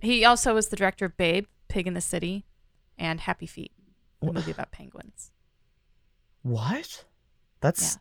he 0.01 0.23
also 0.25 0.53
was 0.55 0.69
the 0.69 0.75
director 0.77 1.05
of 1.05 1.17
Babe, 1.17 1.45
Pig 1.67 1.85
in 1.85 1.93
the 1.93 2.01
City, 2.01 2.45
and 2.97 3.19
Happy 3.19 3.45
Feet, 3.45 3.71
the 4.21 4.27
Wha- 4.27 4.33
movie 4.33 4.51
about 4.51 4.71
penguins. 4.71 5.31
What? 6.41 7.05
That's 7.61 7.95
Yeah. 7.95 7.99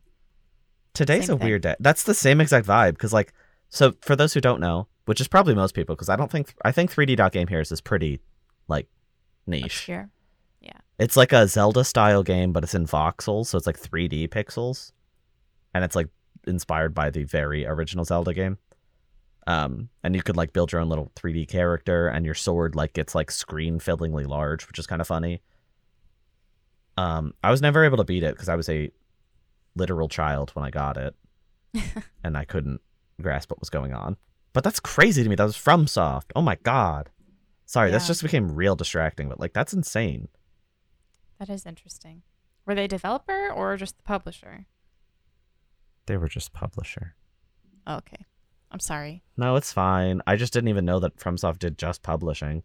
today's 0.94 1.26
Same 1.26 1.36
a 1.36 1.38
thing. 1.38 1.48
weird 1.48 1.62
day. 1.62 1.74
That's 1.80 2.04
the 2.04 2.14
same 2.14 2.40
exact 2.40 2.66
vibe 2.66 2.92
because, 2.92 3.12
like, 3.12 3.32
so 3.72 3.94
for 4.02 4.14
those 4.14 4.34
who 4.34 4.40
don't 4.40 4.60
know, 4.60 4.86
which 5.06 5.18
is 5.18 5.28
probably 5.28 5.54
most 5.54 5.74
people, 5.74 5.94
because 5.96 6.10
I 6.10 6.16
don't 6.16 6.30
think 6.30 6.54
I 6.62 6.72
think 6.72 6.92
3D 6.92 7.16
Dot 7.16 7.32
Game 7.32 7.48
Heroes 7.48 7.72
is 7.72 7.80
pretty 7.80 8.20
like 8.68 8.86
niche. 9.46 9.64
Obscure. 9.64 10.10
It's 10.98 11.16
like 11.16 11.32
a 11.32 11.48
Zelda 11.48 11.82
style 11.82 12.22
game, 12.22 12.52
but 12.52 12.62
it's 12.62 12.74
in 12.74 12.86
voxels, 12.86 13.46
so 13.46 13.56
it's 13.56 13.66
like 13.66 13.80
3D 13.80 14.28
pixels, 14.28 14.92
and 15.72 15.84
it's 15.84 15.96
like 15.96 16.08
inspired 16.46 16.94
by 16.94 17.08
the 17.08 17.24
very 17.24 17.66
original 17.66 18.04
Zelda 18.04 18.34
game. 18.34 18.58
Um, 19.46 19.88
and 20.04 20.14
you 20.14 20.22
could 20.22 20.36
like 20.36 20.52
build 20.52 20.70
your 20.70 20.82
own 20.82 20.90
little 20.90 21.10
3D 21.16 21.48
character, 21.48 22.08
and 22.08 22.26
your 22.26 22.34
sword 22.34 22.74
like 22.76 22.92
gets 22.92 23.14
like 23.14 23.30
screen 23.30 23.78
fillingly 23.78 24.24
large, 24.24 24.68
which 24.68 24.78
is 24.78 24.86
kind 24.86 25.00
of 25.00 25.08
funny. 25.08 25.40
Um, 26.98 27.32
I 27.42 27.50
was 27.50 27.62
never 27.62 27.84
able 27.84 27.96
to 27.96 28.04
beat 28.04 28.22
it 28.22 28.34
because 28.34 28.50
I 28.50 28.54
was 28.54 28.68
a 28.68 28.90
literal 29.74 30.10
child 30.10 30.50
when 30.50 30.64
I 30.66 30.70
got 30.70 30.98
it, 30.98 31.14
and 32.22 32.36
I 32.36 32.44
couldn't 32.44 32.82
grasp 33.20 33.50
what 33.50 33.60
was 33.60 33.70
going 33.70 33.92
on. 33.92 34.16
But 34.52 34.64
that's 34.64 34.80
crazy 34.80 35.22
to 35.22 35.28
me. 35.28 35.34
That 35.36 35.44
was 35.44 35.56
FromSoft. 35.56 36.30
Oh 36.36 36.42
my 36.42 36.56
god. 36.62 37.10
Sorry, 37.66 37.90
this 37.90 38.04
Yeah. 38.04 38.08
just 38.08 38.22
became 38.22 38.54
real 38.54 38.76
distracting, 38.76 39.28
but 39.28 39.40
like 39.40 39.52
that's 39.52 39.72
insane. 39.72 40.28
That 41.38 41.48
is 41.48 41.66
interesting. 41.66 42.22
Were 42.66 42.74
they 42.74 42.86
developer 42.86 43.50
or 43.50 43.76
just 43.76 43.96
the 43.96 44.02
publisher? 44.04 44.66
They 46.06 46.16
were 46.16 46.28
just 46.28 46.52
publisher. 46.52 47.14
Oh, 47.86 47.96
okay. 47.96 48.24
I'm 48.70 48.80
sorry. 48.80 49.22
No, 49.36 49.56
it's 49.56 49.72
fine. 49.72 50.22
I 50.26 50.36
just 50.36 50.52
didn't 50.52 50.68
even 50.68 50.84
know 50.84 50.98
that 51.00 51.16
FromSoft 51.16 51.58
did 51.58 51.78
just 51.78 52.02
publishing. 52.02 52.62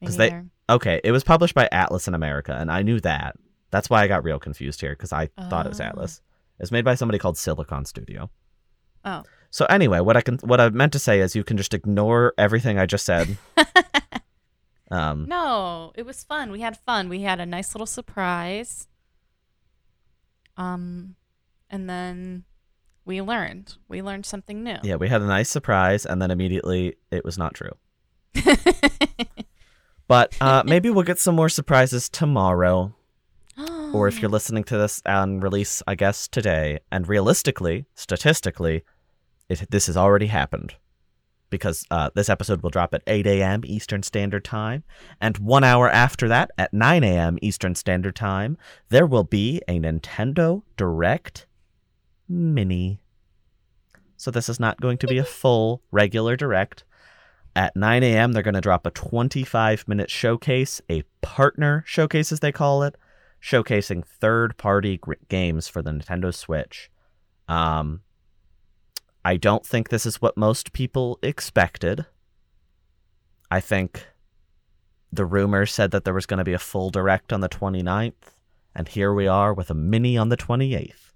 Me 0.00 0.06
'Cause 0.06 0.16
they- 0.16 0.42
Okay, 0.68 1.00
it 1.04 1.12
was 1.12 1.22
published 1.24 1.54
by 1.54 1.68
Atlus 1.72 2.08
in 2.08 2.14
America, 2.14 2.52
and 2.54 2.70
I 2.72 2.82
knew 2.82 2.98
that. 3.00 3.36
That's 3.70 3.88
why 3.88 4.02
I 4.02 4.08
got 4.08 4.24
real 4.24 4.38
confused 4.38 4.80
here 4.80 4.92
because 4.92 5.12
I 5.12 5.26
thought 5.26 5.66
it 5.66 5.68
was 5.68 5.80
Oh. 5.80 5.84
Atlus. 5.84 6.20
It's 6.58 6.72
made 6.72 6.84
by 6.84 6.94
somebody 6.96 7.18
called 7.18 7.36
Silicon 7.36 7.84
Studio. 7.84 8.30
Oh. 9.06 9.22
So 9.50 9.64
anyway, 9.66 10.00
what 10.00 10.16
I 10.16 10.20
can 10.20 10.36
what 10.38 10.60
I 10.60 10.68
meant 10.68 10.92
to 10.92 10.98
say 10.98 11.20
is 11.20 11.34
you 11.34 11.44
can 11.44 11.56
just 11.56 11.72
ignore 11.72 12.34
everything 12.36 12.78
I 12.78 12.86
just 12.86 13.06
said. 13.06 13.38
Um, 14.88 15.26
No, 15.28 15.90
it 15.96 16.06
was 16.06 16.22
fun. 16.22 16.52
We 16.52 16.60
had 16.60 16.76
fun. 16.76 17.08
We 17.08 17.22
had 17.22 17.40
a 17.40 17.46
nice 17.46 17.74
little 17.74 17.86
surprise. 17.86 18.86
Um, 20.56 21.16
and 21.68 21.90
then 21.90 22.44
we 23.04 23.20
learned. 23.20 23.78
We 23.88 24.00
learned 24.00 24.26
something 24.26 24.62
new. 24.62 24.76
yeah, 24.84 24.94
we 24.94 25.08
had 25.08 25.22
a 25.22 25.26
nice 25.26 25.48
surprise, 25.50 26.06
and 26.06 26.22
then 26.22 26.30
immediately 26.30 26.94
it 27.10 27.24
was 27.24 27.36
not 27.36 27.54
true. 27.54 27.72
But 30.08 30.36
uh, 30.40 30.62
maybe 30.64 30.88
we'll 30.88 31.02
get 31.02 31.18
some 31.18 31.34
more 31.34 31.48
surprises 31.48 32.08
tomorrow. 32.08 32.94
or 33.92 34.06
if 34.06 34.20
you're 34.22 34.30
listening 34.30 34.62
to 34.64 34.78
this 34.78 35.02
on 35.04 35.40
release, 35.40 35.82
I 35.86 35.96
guess 35.96 36.28
today, 36.28 36.78
and 36.92 37.08
realistically, 37.08 37.86
statistically, 37.96 38.84
it, 39.48 39.70
this 39.70 39.86
has 39.86 39.96
already 39.96 40.26
happened 40.26 40.74
because 41.50 41.86
uh, 41.90 42.10
this 42.14 42.28
episode 42.28 42.62
will 42.62 42.70
drop 42.70 42.92
at 42.92 43.02
8 43.06 43.26
a.m. 43.26 43.62
Eastern 43.64 44.02
Standard 44.02 44.44
Time, 44.44 44.82
and 45.20 45.38
one 45.38 45.64
hour 45.64 45.88
after 45.88 46.28
that, 46.28 46.50
at 46.58 46.74
9 46.74 47.04
a.m. 47.04 47.38
Eastern 47.40 47.74
Standard 47.74 48.16
Time, 48.16 48.58
there 48.88 49.06
will 49.06 49.24
be 49.24 49.62
a 49.68 49.78
Nintendo 49.78 50.62
Direct 50.76 51.46
Mini. 52.28 53.00
So 54.16 54.30
this 54.30 54.48
is 54.48 54.58
not 54.58 54.80
going 54.80 54.98
to 54.98 55.06
be 55.06 55.18
a 55.18 55.24
full 55.24 55.82
regular 55.90 56.36
Direct. 56.36 56.84
At 57.54 57.74
9 57.74 58.02
a.m., 58.02 58.32
they're 58.32 58.42
going 58.42 58.54
to 58.54 58.60
drop 58.60 58.86
a 58.86 58.90
25 58.90 59.88
minute 59.88 60.10
showcase, 60.10 60.82
a 60.90 61.04
partner 61.22 61.84
showcase 61.86 62.32
as 62.32 62.40
they 62.40 62.52
call 62.52 62.82
it, 62.82 62.96
showcasing 63.42 64.04
third 64.04 64.56
party 64.58 64.98
gr- 64.98 65.14
games 65.28 65.68
for 65.68 65.80
the 65.80 65.90
Nintendo 65.90 66.34
Switch. 66.34 66.90
Um, 67.48 68.02
I 69.26 69.36
don't 69.36 69.66
think 69.66 69.88
this 69.88 70.06
is 70.06 70.22
what 70.22 70.36
most 70.36 70.72
people 70.72 71.18
expected. 71.20 72.06
I 73.50 73.58
think 73.58 74.06
the 75.12 75.26
rumor 75.26 75.66
said 75.66 75.90
that 75.90 76.04
there 76.04 76.14
was 76.14 76.26
going 76.26 76.38
to 76.38 76.44
be 76.44 76.52
a 76.52 76.60
full 76.60 76.90
direct 76.90 77.32
on 77.32 77.40
the 77.40 77.48
29th, 77.48 78.36
and 78.72 78.86
here 78.86 79.12
we 79.12 79.26
are 79.26 79.52
with 79.52 79.68
a 79.68 79.74
mini 79.74 80.16
on 80.16 80.28
the 80.28 80.36
28th. 80.36 81.10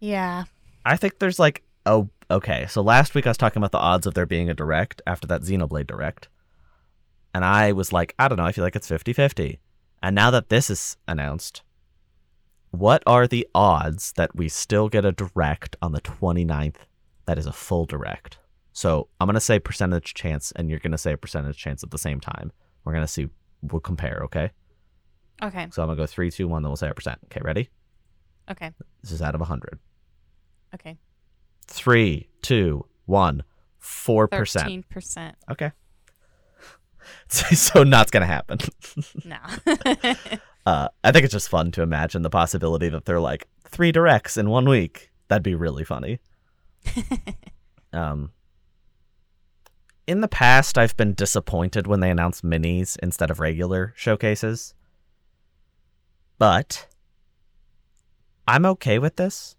yeah. 0.00 0.44
I 0.84 0.96
think 0.98 1.18
there's 1.18 1.38
like, 1.38 1.62
oh, 1.86 2.10
okay. 2.30 2.66
So 2.68 2.82
last 2.82 3.14
week 3.14 3.26
I 3.26 3.30
was 3.30 3.38
talking 3.38 3.60
about 3.60 3.72
the 3.72 3.78
odds 3.78 4.06
of 4.06 4.12
there 4.12 4.26
being 4.26 4.50
a 4.50 4.54
direct 4.54 5.00
after 5.06 5.26
that 5.28 5.40
Xenoblade 5.40 5.86
direct. 5.86 6.28
And 7.34 7.42
I 7.42 7.72
was 7.72 7.90
like, 7.90 8.14
I 8.18 8.28
don't 8.28 8.36
know, 8.36 8.44
I 8.44 8.52
feel 8.52 8.64
like 8.64 8.76
it's 8.76 8.88
50 8.88 9.14
50. 9.14 9.60
And 10.02 10.14
now 10.14 10.30
that 10.30 10.50
this 10.50 10.68
is 10.68 10.98
announced, 11.08 11.62
what 12.70 13.02
are 13.06 13.26
the 13.26 13.46
odds 13.54 14.12
that 14.12 14.34
we 14.34 14.48
still 14.48 14.88
get 14.88 15.04
a 15.04 15.12
direct 15.12 15.76
on 15.82 15.92
the 15.92 16.00
29th 16.00 16.76
that 17.26 17.38
is 17.38 17.46
a 17.46 17.52
full 17.52 17.86
direct? 17.86 18.38
So 18.72 19.08
I'm 19.20 19.26
going 19.26 19.34
to 19.34 19.40
say 19.40 19.58
percentage 19.58 20.14
chance, 20.14 20.52
and 20.52 20.70
you're 20.70 20.78
going 20.78 20.92
to 20.92 20.98
say 20.98 21.12
a 21.12 21.16
percentage 21.16 21.56
chance 21.56 21.82
at 21.82 21.90
the 21.90 21.98
same 21.98 22.20
time. 22.20 22.52
We're 22.84 22.92
going 22.92 23.04
to 23.04 23.12
see, 23.12 23.28
we'll 23.62 23.80
compare, 23.80 24.20
okay? 24.24 24.50
Okay. 25.42 25.68
So 25.72 25.82
I'm 25.82 25.88
going 25.88 25.96
to 25.96 26.02
go 26.02 26.06
three, 26.06 26.30
two, 26.30 26.48
one, 26.48 26.62
then 26.62 26.70
we'll 26.70 26.76
say 26.76 26.88
a 26.88 26.94
percent. 26.94 27.18
Okay, 27.26 27.40
ready? 27.42 27.68
Okay. 28.50 28.70
This 29.02 29.12
is 29.12 29.22
out 29.22 29.34
of 29.34 29.40
100. 29.40 29.78
Okay. 30.74 30.96
Three, 31.66 32.28
two, 32.42 32.86
one, 33.06 33.42
four 33.78 34.28
percent. 34.28 34.64
Thirteen 34.64 34.82
percent. 34.84 35.36
Okay. 35.50 35.72
so 37.28 37.82
not 37.82 38.10
gonna 38.10 38.26
happen. 38.26 38.58
No. 39.24 39.38
Uh, 40.66 40.88
I 41.02 41.12
think 41.12 41.24
it's 41.24 41.32
just 41.32 41.48
fun 41.48 41.70
to 41.72 41.82
imagine 41.82 42.22
the 42.22 42.30
possibility 42.30 42.88
that 42.88 43.04
they're 43.04 43.20
like 43.20 43.48
three 43.64 43.92
directs 43.92 44.36
in 44.36 44.50
one 44.50 44.68
week. 44.68 45.10
That'd 45.28 45.42
be 45.42 45.54
really 45.54 45.84
funny. 45.84 46.20
Um, 47.92 48.30
in 50.06 50.20
the 50.20 50.28
past, 50.28 50.78
I've 50.78 50.96
been 50.96 51.14
disappointed 51.14 51.86
when 51.86 52.00
they 52.00 52.10
announce 52.10 52.42
minis 52.42 52.96
instead 53.02 53.30
of 53.30 53.40
regular 53.40 53.92
showcases. 53.96 54.74
But 56.38 56.88
I'm 58.48 58.64
okay 58.66 58.98
with 58.98 59.16
this. 59.16 59.56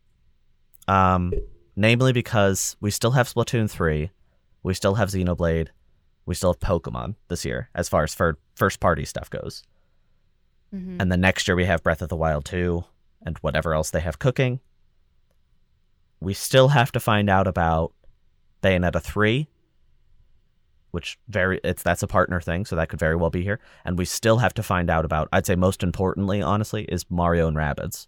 Um, 0.88 1.34
namely 1.75 2.12
because 2.12 2.75
we 2.81 2.91
still 2.91 3.12
have 3.12 3.31
Splatoon 3.31 3.70
3, 3.70 4.12
we 4.63 4.74
still 4.74 4.96
have 4.96 5.10
Xenoblade, 5.10 5.70
we 6.25 6.36
still 6.36 6.53
have 6.53 6.60
Pokemon 6.60 7.15
this 7.27 7.46
year 7.46 7.70
as 7.74 7.88
far 7.88 8.03
as 8.03 8.15
first 8.55 8.79
party 8.79 9.05
stuff 9.05 9.29
goes. 9.29 9.63
Mhm. 10.74 10.98
And 11.00 11.12
then 11.12 11.22
next 11.22 11.48
year 11.48 11.56
we 11.56 11.66
have 11.66 11.84
Breath 11.84 12.01
of 12.01 12.10
the 12.10 12.16
Wild 12.16 12.46
2 12.46 12.84
and 13.25 13.38
whatever 13.40 13.74
else 13.74 13.90
they 13.90 14.00
have 14.00 14.20
cooking. 14.20 14.60
We 16.20 16.34
still 16.34 16.70
have 16.70 16.92
to 16.94 17.00
find 17.00 17.30
out 17.30 17.48
about 17.48 17.94
Bayonetta 18.62 19.01
3, 19.01 19.48
which 20.92 21.18
very 21.28 21.60
it's 21.63 21.84
that's 21.84 22.04
a 22.04 22.08
partner 22.08 22.40
thing, 22.40 22.66
so 22.66 22.75
that 22.75 22.90
could 22.90 23.00
very 23.00 23.16
well 23.16 23.30
be 23.30 23.44
here. 23.44 23.60
And 23.84 23.98
we 23.98 24.06
still 24.06 24.38
have 24.38 24.54
to 24.56 24.63
find 24.63 24.90
out 24.90 25.04
about 25.06 25.30
I'd 25.34 25.46
say 25.46 25.56
most 25.56 25.84
importantly, 25.84 26.42
honestly, 26.42 26.84
is 26.86 27.10
Mario 27.10 27.48
and 27.48 27.58
Rabbids. 27.58 28.08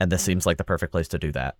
And 0.00 0.10
this 0.10 0.22
Mhm. 0.22 0.26
seems 0.26 0.46
like 0.46 0.56
the 0.56 0.64
perfect 0.64 0.92
place 0.92 1.08
to 1.08 1.18
do 1.18 1.30
that. 1.32 1.56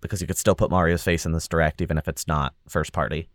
Because 0.00 0.20
you 0.20 0.26
could 0.26 0.36
still 0.36 0.54
put 0.54 0.70
Mario's 0.70 1.02
face 1.02 1.24
in 1.24 1.32
this 1.32 1.48
direct 1.48 1.80
even 1.80 1.96
if 1.98 2.06
it's 2.08 2.26
not 2.28 2.54
first 2.68 2.92
party. 2.92 3.28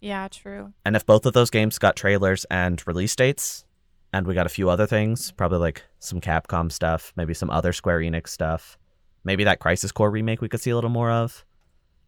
Yeah, 0.00 0.28
true. 0.28 0.72
And 0.84 0.94
if 0.96 1.06
both 1.06 1.26
of 1.26 1.32
those 1.32 1.50
games 1.50 1.78
got 1.78 1.96
trailers 1.96 2.44
and 2.50 2.82
release 2.86 3.16
dates, 3.16 3.64
and 4.12 4.26
we 4.26 4.34
got 4.34 4.46
a 4.46 4.50
few 4.50 4.70
other 4.70 4.86
things, 4.86 5.32
probably 5.32 5.58
like 5.58 5.82
some 5.98 6.20
Capcom 6.20 6.70
stuff, 6.70 7.12
maybe 7.16 7.34
some 7.34 7.50
other 7.50 7.72
Square 7.72 8.00
Enix 8.00 8.28
stuff, 8.28 8.78
maybe 9.24 9.44
that 9.44 9.58
Crisis 9.60 9.92
Core 9.92 10.10
remake 10.10 10.40
we 10.40 10.48
could 10.48 10.60
see 10.60 10.70
a 10.70 10.74
little 10.74 10.90
more 10.90 11.10
of. 11.10 11.44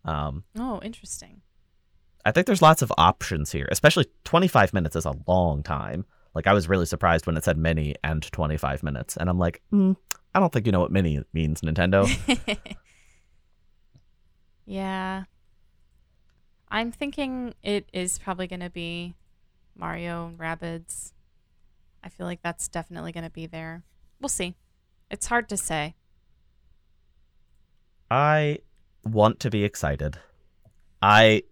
Um, 0.05 0.45
Oh, 0.57 0.81
interesting. 0.83 1.43
I 2.25 2.31
think 2.33 2.47
there's 2.47 2.63
lots 2.63 2.83
of 2.83 2.93
options 2.99 3.53
here, 3.53 3.69
especially 3.71 4.07
25 4.25 4.73
minutes 4.75 4.97
is 4.97 5.07
a 5.07 5.15
long 5.27 5.63
time. 5.63 6.05
Like, 6.35 6.47
I 6.47 6.53
was 6.53 6.69
really 6.69 6.87
surprised 6.87 7.27
when 7.27 7.37
it 7.37 7.45
said 7.45 7.57
mini 7.57 7.95
and 8.05 8.23
25 8.23 8.83
minutes. 8.83 9.17
And 9.17 9.29
I'm 9.31 9.39
like, 9.39 9.63
mm, 9.73 9.97
I 10.35 10.41
don't 10.41 10.53
think 10.53 10.67
you 10.67 10.73
know 10.73 10.81
what 10.81 10.93
mini 10.93 11.23
means, 11.33 11.63
Nintendo. 11.63 12.07
yeah. 14.67 15.25
I'm 16.71 16.93
thinking 16.93 17.55
it 17.63 17.89
is 17.93 18.19
probably 18.19 18.47
going 18.47 18.61
to 18.61 18.71
be 18.71 19.15
Mario 19.77 20.27
and 20.29 20.39
Rabbids. 20.39 21.13
I 22.03 22.09
feel 22.09 22.27
like 22.27 22.43
that's 22.43 22.69
definitely 22.69 23.13
going 23.13 23.25
to 23.25 23.31
be 23.31 23.47
there. 23.47 23.83
We'll 24.21 24.29
see. 24.29 24.55
It's 25.11 25.27
hard 25.27 25.49
to 25.49 25.57
say. 25.57 25.95
I 28.11 28.59
want 29.05 29.41
to 29.41 29.51
be 29.51 29.65
excited. 29.65 30.19
I 31.01 31.43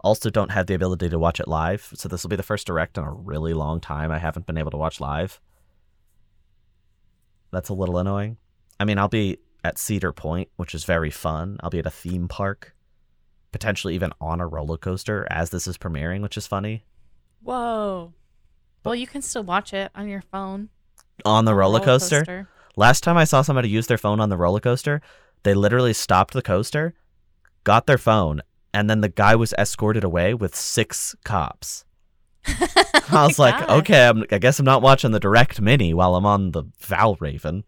also 0.00 0.30
don't 0.30 0.50
have 0.50 0.66
the 0.66 0.74
ability 0.74 1.08
to 1.08 1.18
watch 1.18 1.40
it 1.40 1.48
live, 1.48 1.90
so 1.94 2.08
this 2.08 2.22
will 2.22 2.30
be 2.30 2.36
the 2.36 2.42
first 2.42 2.66
direct 2.66 2.98
in 2.98 3.04
a 3.04 3.12
really 3.12 3.54
long 3.54 3.80
time 3.80 4.10
I 4.10 4.18
haven't 4.18 4.46
been 4.46 4.58
able 4.58 4.70
to 4.72 4.76
watch 4.76 5.00
live. 5.00 5.40
That's 7.50 7.68
a 7.68 7.74
little 7.74 7.98
annoying. 7.98 8.38
I 8.80 8.84
mean, 8.84 8.98
I'll 8.98 9.08
be 9.08 9.38
at 9.62 9.78
Cedar 9.78 10.12
Point, 10.12 10.48
which 10.56 10.74
is 10.74 10.84
very 10.84 11.10
fun. 11.10 11.58
I'll 11.60 11.70
be 11.70 11.78
at 11.78 11.86
a 11.86 11.90
theme 11.90 12.26
park, 12.28 12.74
potentially 13.52 13.94
even 13.94 14.12
on 14.20 14.40
a 14.40 14.46
roller 14.46 14.76
coaster 14.76 15.26
as 15.30 15.50
this 15.50 15.66
is 15.66 15.78
premiering, 15.78 16.22
which 16.22 16.36
is 16.36 16.46
funny. 16.46 16.84
Whoa. 17.42 18.12
Well, 18.84 18.94
you 18.94 19.06
can 19.06 19.22
still 19.22 19.44
watch 19.44 19.72
it 19.72 19.90
on 19.94 20.08
your 20.08 20.22
phone. 20.22 20.70
On 21.24 21.44
the 21.44 21.52
on 21.52 21.58
roller 21.58 21.80
coaster. 21.80 22.48
Last 22.76 23.04
time 23.04 23.16
I 23.16 23.24
saw 23.24 23.42
somebody 23.42 23.68
use 23.68 23.86
their 23.86 23.98
phone 23.98 24.18
on 24.18 24.30
the 24.30 24.36
roller 24.36 24.60
coaster, 24.60 25.02
they 25.42 25.54
literally 25.54 25.92
stopped 25.92 26.34
the 26.34 26.42
coaster, 26.42 26.94
got 27.64 27.86
their 27.86 27.98
phone, 27.98 28.42
and 28.72 28.88
then 28.88 29.00
the 29.00 29.08
guy 29.08 29.36
was 29.36 29.52
escorted 29.58 30.04
away 30.04 30.34
with 30.34 30.56
six 30.56 31.14
cops. 31.24 31.84
I 32.46 33.26
was 33.26 33.38
oh 33.38 33.42
like, 33.42 33.68
okay, 33.68 34.08
I'm, 34.08 34.24
I 34.30 34.38
guess 34.38 34.58
I'm 34.58 34.64
not 34.64 34.82
watching 34.82 35.10
the 35.10 35.20
direct 35.20 35.60
mini 35.60 35.92
while 35.94 36.16
I'm 36.16 36.26
on 36.26 36.52
the 36.52 36.64
Valravn. 36.80 37.64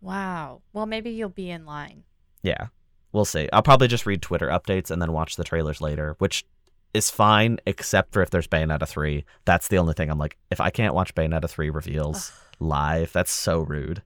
Wow. 0.00 0.60
Well, 0.72 0.86
maybe 0.86 1.10
you'll 1.10 1.30
be 1.30 1.50
in 1.50 1.64
line. 1.64 2.04
Yeah, 2.42 2.68
we'll 3.14 3.24
see. 3.24 3.48
I'll 3.52 3.62
probably 3.62 3.88
just 3.88 4.04
read 4.04 4.20
Twitter 4.20 4.48
updates 4.48 4.90
and 4.90 5.00
then 5.00 5.12
watch 5.12 5.36
the 5.36 5.44
trailers 5.44 5.80
later, 5.80 6.16
which 6.18 6.44
is 6.92 7.08
fine, 7.08 7.58
except 7.66 8.12
for 8.12 8.20
if 8.20 8.28
there's 8.30 8.46
Bayonetta 8.46 8.86
3. 8.86 9.24
That's 9.46 9.68
the 9.68 9.78
only 9.78 9.94
thing 9.94 10.10
I'm 10.10 10.18
like, 10.18 10.36
if 10.50 10.60
I 10.60 10.68
can't 10.70 10.94
watch 10.94 11.14
Bayonetta 11.14 11.48
3 11.48 11.70
reveals 11.70 12.32
live, 12.60 13.12
that's 13.12 13.32
so 13.32 13.60
rude. 13.60 14.02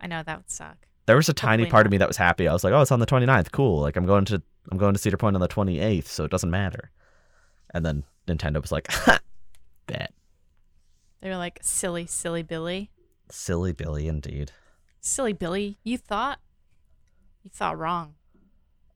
I 0.00 0.06
know 0.06 0.22
that 0.22 0.36
would 0.36 0.50
suck. 0.50 0.76
There 1.06 1.16
was 1.16 1.28
a 1.28 1.32
tiny 1.34 1.64
Hopefully 1.64 1.70
part 1.72 1.86
of 1.86 1.90
me 1.90 1.98
that 1.98 2.06
was 2.08 2.16
happy. 2.16 2.46
I 2.46 2.52
was 2.52 2.62
like, 2.62 2.72
"Oh, 2.72 2.82
it's 2.82 2.92
on 2.92 3.00
the 3.00 3.06
29th. 3.06 3.50
Cool. 3.50 3.80
Like 3.80 3.96
I'm 3.96 4.06
going 4.06 4.24
to 4.26 4.40
I'm 4.70 4.78
going 4.78 4.94
to 4.94 5.00
Cedar 5.00 5.16
Point 5.16 5.34
on 5.34 5.40
the 5.40 5.48
28th, 5.48 6.06
so 6.06 6.24
it 6.24 6.30
doesn't 6.30 6.50
matter." 6.50 6.90
And 7.74 7.84
then 7.84 8.04
Nintendo 8.28 8.62
was 8.62 8.70
like, 8.70 8.86
"Ha, 8.92 9.18
bet, 9.86 10.12
They 11.20 11.28
were 11.28 11.36
like, 11.36 11.58
silly, 11.62 12.06
silly 12.06 12.42
Billy. 12.42 12.90
silly 13.30 13.72
Billy, 13.72 14.06
indeed." 14.06 14.52
Silly 15.00 15.32
Billy. 15.32 15.78
You 15.82 15.98
thought? 15.98 16.38
You 17.42 17.50
thought 17.50 17.76
wrong. 17.78 18.14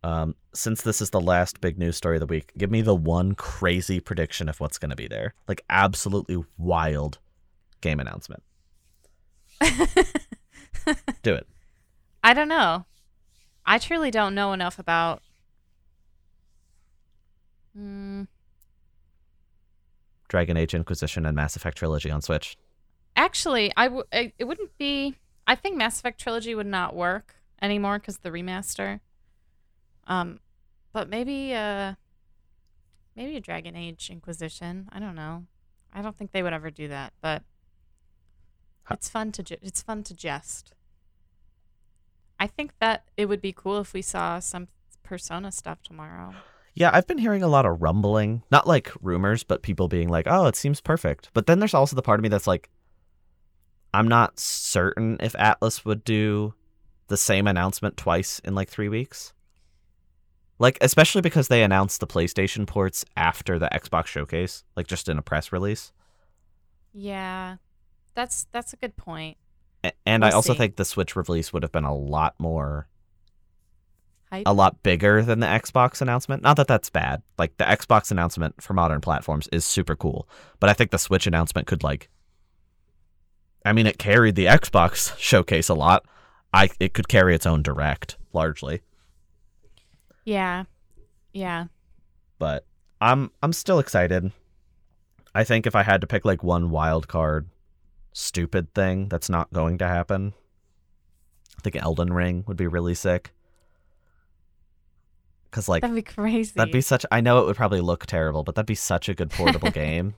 Um, 0.04 0.34
since 0.52 0.82
this 0.82 1.00
is 1.00 1.08
the 1.10 1.20
last 1.20 1.62
big 1.62 1.78
news 1.78 1.96
story 1.96 2.16
of 2.16 2.20
the 2.20 2.26
week, 2.26 2.52
give 2.58 2.70
me 2.70 2.82
the 2.82 2.94
one 2.94 3.34
crazy 3.34 4.00
prediction 4.00 4.50
of 4.50 4.60
what's 4.60 4.76
going 4.76 4.90
to 4.90 4.96
be 4.96 5.08
there. 5.08 5.32
Like 5.48 5.64
absolutely 5.70 6.44
wild 6.58 7.18
game 7.80 7.98
announcement. 8.00 8.42
Do 11.22 11.32
it. 11.34 11.46
I 12.22 12.34
don't 12.34 12.48
know. 12.48 12.84
I 13.64 13.78
truly 13.78 14.10
don't 14.10 14.34
know 14.34 14.52
enough 14.52 14.78
about. 14.78 15.22
Mm, 17.78 18.26
Dragon 20.28 20.56
Age 20.56 20.74
Inquisition 20.74 21.24
and 21.26 21.34
Mass 21.34 21.56
Effect 21.56 21.78
trilogy 21.78 22.10
on 22.10 22.20
Switch. 22.22 22.56
actually, 23.16 23.72
I 23.76 23.84
w- 23.84 24.04
I- 24.12 24.32
it 24.38 24.44
wouldn't 24.44 24.76
be. 24.76 25.16
I 25.46 25.54
think 25.54 25.76
Mass 25.76 25.98
Effect 25.98 26.20
trilogy 26.20 26.54
would 26.54 26.66
not 26.66 26.94
work 26.94 27.36
anymore 27.62 27.98
because 27.98 28.18
the 28.18 28.30
remaster. 28.30 29.00
Um, 30.06 30.40
but 30.92 31.08
maybe 31.08 31.54
uh, 31.54 31.94
maybe 33.16 33.36
a 33.36 33.40
Dragon 33.40 33.76
Age 33.76 34.10
Inquisition. 34.10 34.88
I 34.92 35.00
don't 35.00 35.14
know. 35.14 35.44
I 35.92 36.02
don't 36.02 36.16
think 36.16 36.32
they 36.32 36.42
would 36.42 36.52
ever 36.52 36.70
do 36.70 36.88
that, 36.88 37.12
but 37.20 37.42
it's 38.90 39.08
fun 39.08 39.32
to 39.32 39.42
ju- 39.42 39.56
it's 39.62 39.82
fun 39.82 40.02
to 40.04 40.14
jest. 40.14 40.72
I 42.38 42.46
think 42.46 42.72
that 42.80 43.04
it 43.16 43.26
would 43.26 43.40
be 43.40 43.52
cool 43.52 43.78
if 43.78 43.92
we 43.92 44.02
saw 44.02 44.38
some 44.38 44.68
Persona 45.02 45.52
stuff 45.52 45.82
tomorrow. 45.82 46.34
Yeah, 46.76 46.90
I've 46.92 47.06
been 47.06 47.18
hearing 47.18 47.44
a 47.44 47.46
lot 47.46 47.66
of 47.66 47.82
rumbling, 47.82 48.42
not 48.50 48.66
like 48.66 48.90
rumors, 49.00 49.44
but 49.44 49.62
people 49.62 49.86
being 49.86 50.08
like, 50.08 50.26
"Oh, 50.28 50.46
it 50.46 50.56
seems 50.56 50.80
perfect." 50.80 51.30
But 51.32 51.46
then 51.46 51.60
there's 51.60 51.72
also 51.72 51.94
the 51.94 52.02
part 52.02 52.18
of 52.18 52.24
me 52.24 52.28
that's 52.28 52.48
like, 52.48 52.68
I'm 53.92 54.08
not 54.08 54.40
certain 54.40 55.18
if 55.20 55.34
Atlus 55.34 55.84
would 55.84 56.02
do 56.02 56.52
the 57.06 57.16
same 57.16 57.46
announcement 57.46 57.96
twice 57.96 58.40
in 58.40 58.56
like 58.56 58.68
three 58.68 58.88
weeks. 58.88 59.32
Like, 60.58 60.78
especially 60.80 61.20
because 61.20 61.48
they 61.48 61.62
announced 61.62 62.00
the 62.00 62.06
PlayStation 62.06 62.66
ports 62.66 63.04
after 63.16 63.58
the 63.58 63.68
Xbox 63.72 64.06
showcase, 64.06 64.64
like 64.76 64.86
just 64.86 65.08
in 65.08 65.18
a 65.18 65.22
press 65.22 65.52
release. 65.52 65.92
Yeah, 66.92 67.56
that's 68.14 68.46
that's 68.52 68.72
a 68.72 68.76
good 68.76 68.96
point. 68.96 69.36
A- 69.82 69.92
And 70.06 70.24
I 70.24 70.28
We'll 70.28 70.36
also 70.36 70.52
see. 70.52 70.58
think 70.58 70.76
the 70.76 70.84
Switch 70.84 71.16
release 71.16 71.52
would 71.52 71.62
have 71.64 71.72
been 71.72 71.84
a 71.84 71.94
lot 71.94 72.34
more, 72.38 72.86
Hype. 74.30 74.44
a 74.46 74.52
lot 74.52 74.82
bigger 74.84 75.22
than 75.22 75.40
the 75.40 75.46
Xbox 75.48 76.00
announcement. 76.00 76.42
Not 76.42 76.56
that 76.56 76.68
that's 76.68 76.88
bad. 76.88 77.22
Like 77.36 77.56
the 77.56 77.64
Xbox 77.64 78.10
announcement 78.12 78.62
for 78.62 78.74
modern 78.74 79.00
platforms 79.00 79.48
is 79.50 79.64
super 79.64 79.96
cool, 79.96 80.28
but 80.60 80.70
I 80.70 80.72
think 80.72 80.92
the 80.92 80.98
Switch 80.98 81.26
announcement 81.26 81.66
could 81.66 81.82
like, 81.82 82.08
I 83.64 83.72
mean, 83.72 83.86
it 83.88 83.98
carried 83.98 84.36
the 84.36 84.46
Xbox 84.46 85.14
showcase 85.18 85.68
a 85.68 85.74
lot. 85.74 86.04
I 86.52 86.70
it 86.78 86.94
could 86.94 87.08
carry 87.08 87.34
its 87.34 87.46
own 87.46 87.62
direct 87.64 88.16
largely, 88.32 88.82
Yeah, 90.24 90.64
yeah. 91.32 91.66
but 92.38 92.66
I'm 93.00 93.30
I'm 93.42 93.52
still 93.52 93.78
excited. 93.78 94.32
I 95.34 95.44
think 95.44 95.66
if 95.66 95.74
I 95.74 95.82
had 95.82 96.00
to 96.00 96.06
pick 96.06 96.24
like 96.24 96.42
one 96.42 96.70
wild 96.70 97.08
card, 97.08 97.48
stupid 98.12 98.72
thing 98.74 99.08
that's 99.08 99.28
not 99.28 99.52
going 99.52 99.78
to 99.78 99.86
happen, 99.88 100.32
I 101.58 101.60
think 101.60 101.76
Elden 101.76 102.12
Ring 102.12 102.44
would 102.46 102.56
be 102.56 102.66
really 102.66 102.94
sick. 102.94 103.32
Cause 105.50 105.68
like 105.68 105.82
That'd 105.82 105.94
be 105.94 106.02
crazy. 106.02 106.52
That'd 106.56 106.72
be 106.72 106.80
such. 106.80 107.06
I 107.12 107.20
know 107.20 107.38
it 107.40 107.46
would 107.46 107.56
probably 107.56 107.80
look 107.80 108.06
terrible, 108.06 108.42
but 108.42 108.54
that'd 108.56 108.66
be 108.66 108.74
such 108.74 109.08
a 109.08 109.14
good 109.14 109.30
portable 109.30 109.70
game. 109.72 110.14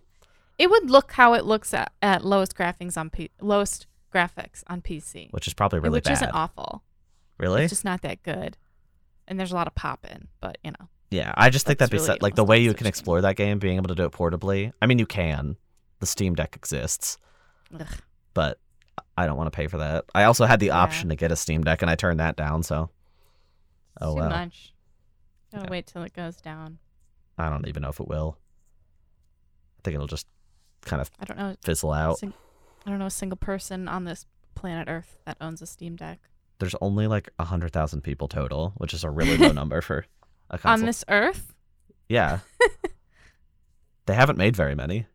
It 0.58 0.70
would 0.70 0.88
look 0.90 1.12
how 1.12 1.34
it 1.34 1.44
looks 1.44 1.74
at, 1.74 1.92
at 2.00 2.24
lowest 2.24 2.56
graphics 2.56 2.96
on 2.96 3.10
P- 3.10 3.30
lowest 3.42 3.86
graphics 4.14 4.62
on 4.68 4.80
PC, 4.80 5.30
Which 5.32 5.46
is 5.46 5.52
probably 5.52 5.78
really 5.80 5.92
which 5.98 6.04
bad. 6.04 6.12
isn't 6.14 6.30
awful. 6.30 6.82
really? 7.36 7.64
It's 7.64 7.70
just 7.72 7.84
not 7.84 8.00
that 8.00 8.22
good, 8.22 8.56
and 9.28 9.38
there's 9.38 9.52
a 9.52 9.54
lot 9.54 9.66
of 9.66 9.74
pop 9.74 10.06
in. 10.10 10.28
But 10.40 10.58
you 10.64 10.70
know, 10.72 10.88
yeah, 11.10 11.32
I 11.36 11.50
just 11.50 11.66
think 11.66 11.78
that'd 11.78 11.90
be 11.90 11.98
really 11.98 12.18
like 12.20 12.34
the 12.34 12.44
way 12.44 12.58
you 12.60 12.74
can 12.74 12.86
explore 12.86 13.20
that 13.20 13.36
game, 13.36 13.58
being 13.58 13.76
able 13.76 13.88
to 13.88 13.94
do 13.94 14.04
it 14.04 14.12
portably. 14.12 14.72
I 14.82 14.86
mean, 14.86 14.98
you 14.98 15.06
can. 15.06 15.56
The 16.00 16.06
Steam 16.06 16.34
Deck 16.34 16.54
exists, 16.56 17.16
Ugh. 17.78 17.86
but 18.34 18.58
I 19.16 19.26
don't 19.26 19.36
want 19.38 19.50
to 19.50 19.56
pay 19.56 19.66
for 19.66 19.78
that. 19.78 20.04
I 20.14 20.24
also 20.24 20.44
had 20.44 20.60
the 20.60 20.66
Yeah. 20.66 20.78
option 20.78 21.08
to 21.08 21.16
get 21.16 21.32
a 21.32 21.36
Steam 21.36 21.64
Deck, 21.64 21.80
and 21.82 21.90
I 21.90 21.94
turned 21.94 22.20
that 22.20 22.36
down. 22.36 22.62
So, 22.62 22.90
oh 24.00 24.12
too 24.14 24.20
well. 24.20 24.28
much. 24.30 24.74
Gotta 25.52 25.64
Yeah. 25.66 25.70
wait 25.70 25.86
till 25.86 26.02
it 26.02 26.12
goes 26.12 26.36
down. 26.36 26.78
I 27.38 27.48
don't 27.48 27.66
even 27.68 27.82
know 27.82 27.88
if 27.88 28.00
it 28.00 28.08
will. 28.08 28.36
I 29.78 29.80
think 29.84 29.94
it'll 29.94 30.06
just 30.06 30.26
kind 30.82 31.00
of 31.00 31.10
I 31.18 31.24
don't 31.24 31.38
know. 31.38 31.56
fizzle 31.62 31.92
out. 31.92 32.18
Sing- 32.18 32.34
I 32.84 32.90
don't 32.90 32.98
know 32.98 33.06
a 33.06 33.10
single 33.10 33.36
person 33.36 33.88
on 33.88 34.04
this 34.04 34.26
planet 34.54 34.88
Earth 34.88 35.18
that 35.24 35.36
owns 35.40 35.60
a 35.62 35.66
Steam 35.66 35.96
Deck. 35.96 36.20
There's 36.58 36.74
only 36.80 37.06
like 37.06 37.30
100,000 37.36 38.00
people 38.02 38.28
total, 38.28 38.72
which 38.76 38.94
is 38.94 39.04
a 39.04 39.10
really 39.10 39.36
low 39.36 39.52
number 39.52 39.80
for 39.80 40.06
a 40.50 40.58
console. 40.58 40.80
On 40.80 40.86
this 40.86 41.04
Earth? 41.08 41.54
yeah. 42.08 42.38
they 44.06 44.14
haven't 44.14 44.38
made 44.38 44.56
very 44.56 44.74
many. 44.74 45.06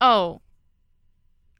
Oh. 0.00 0.40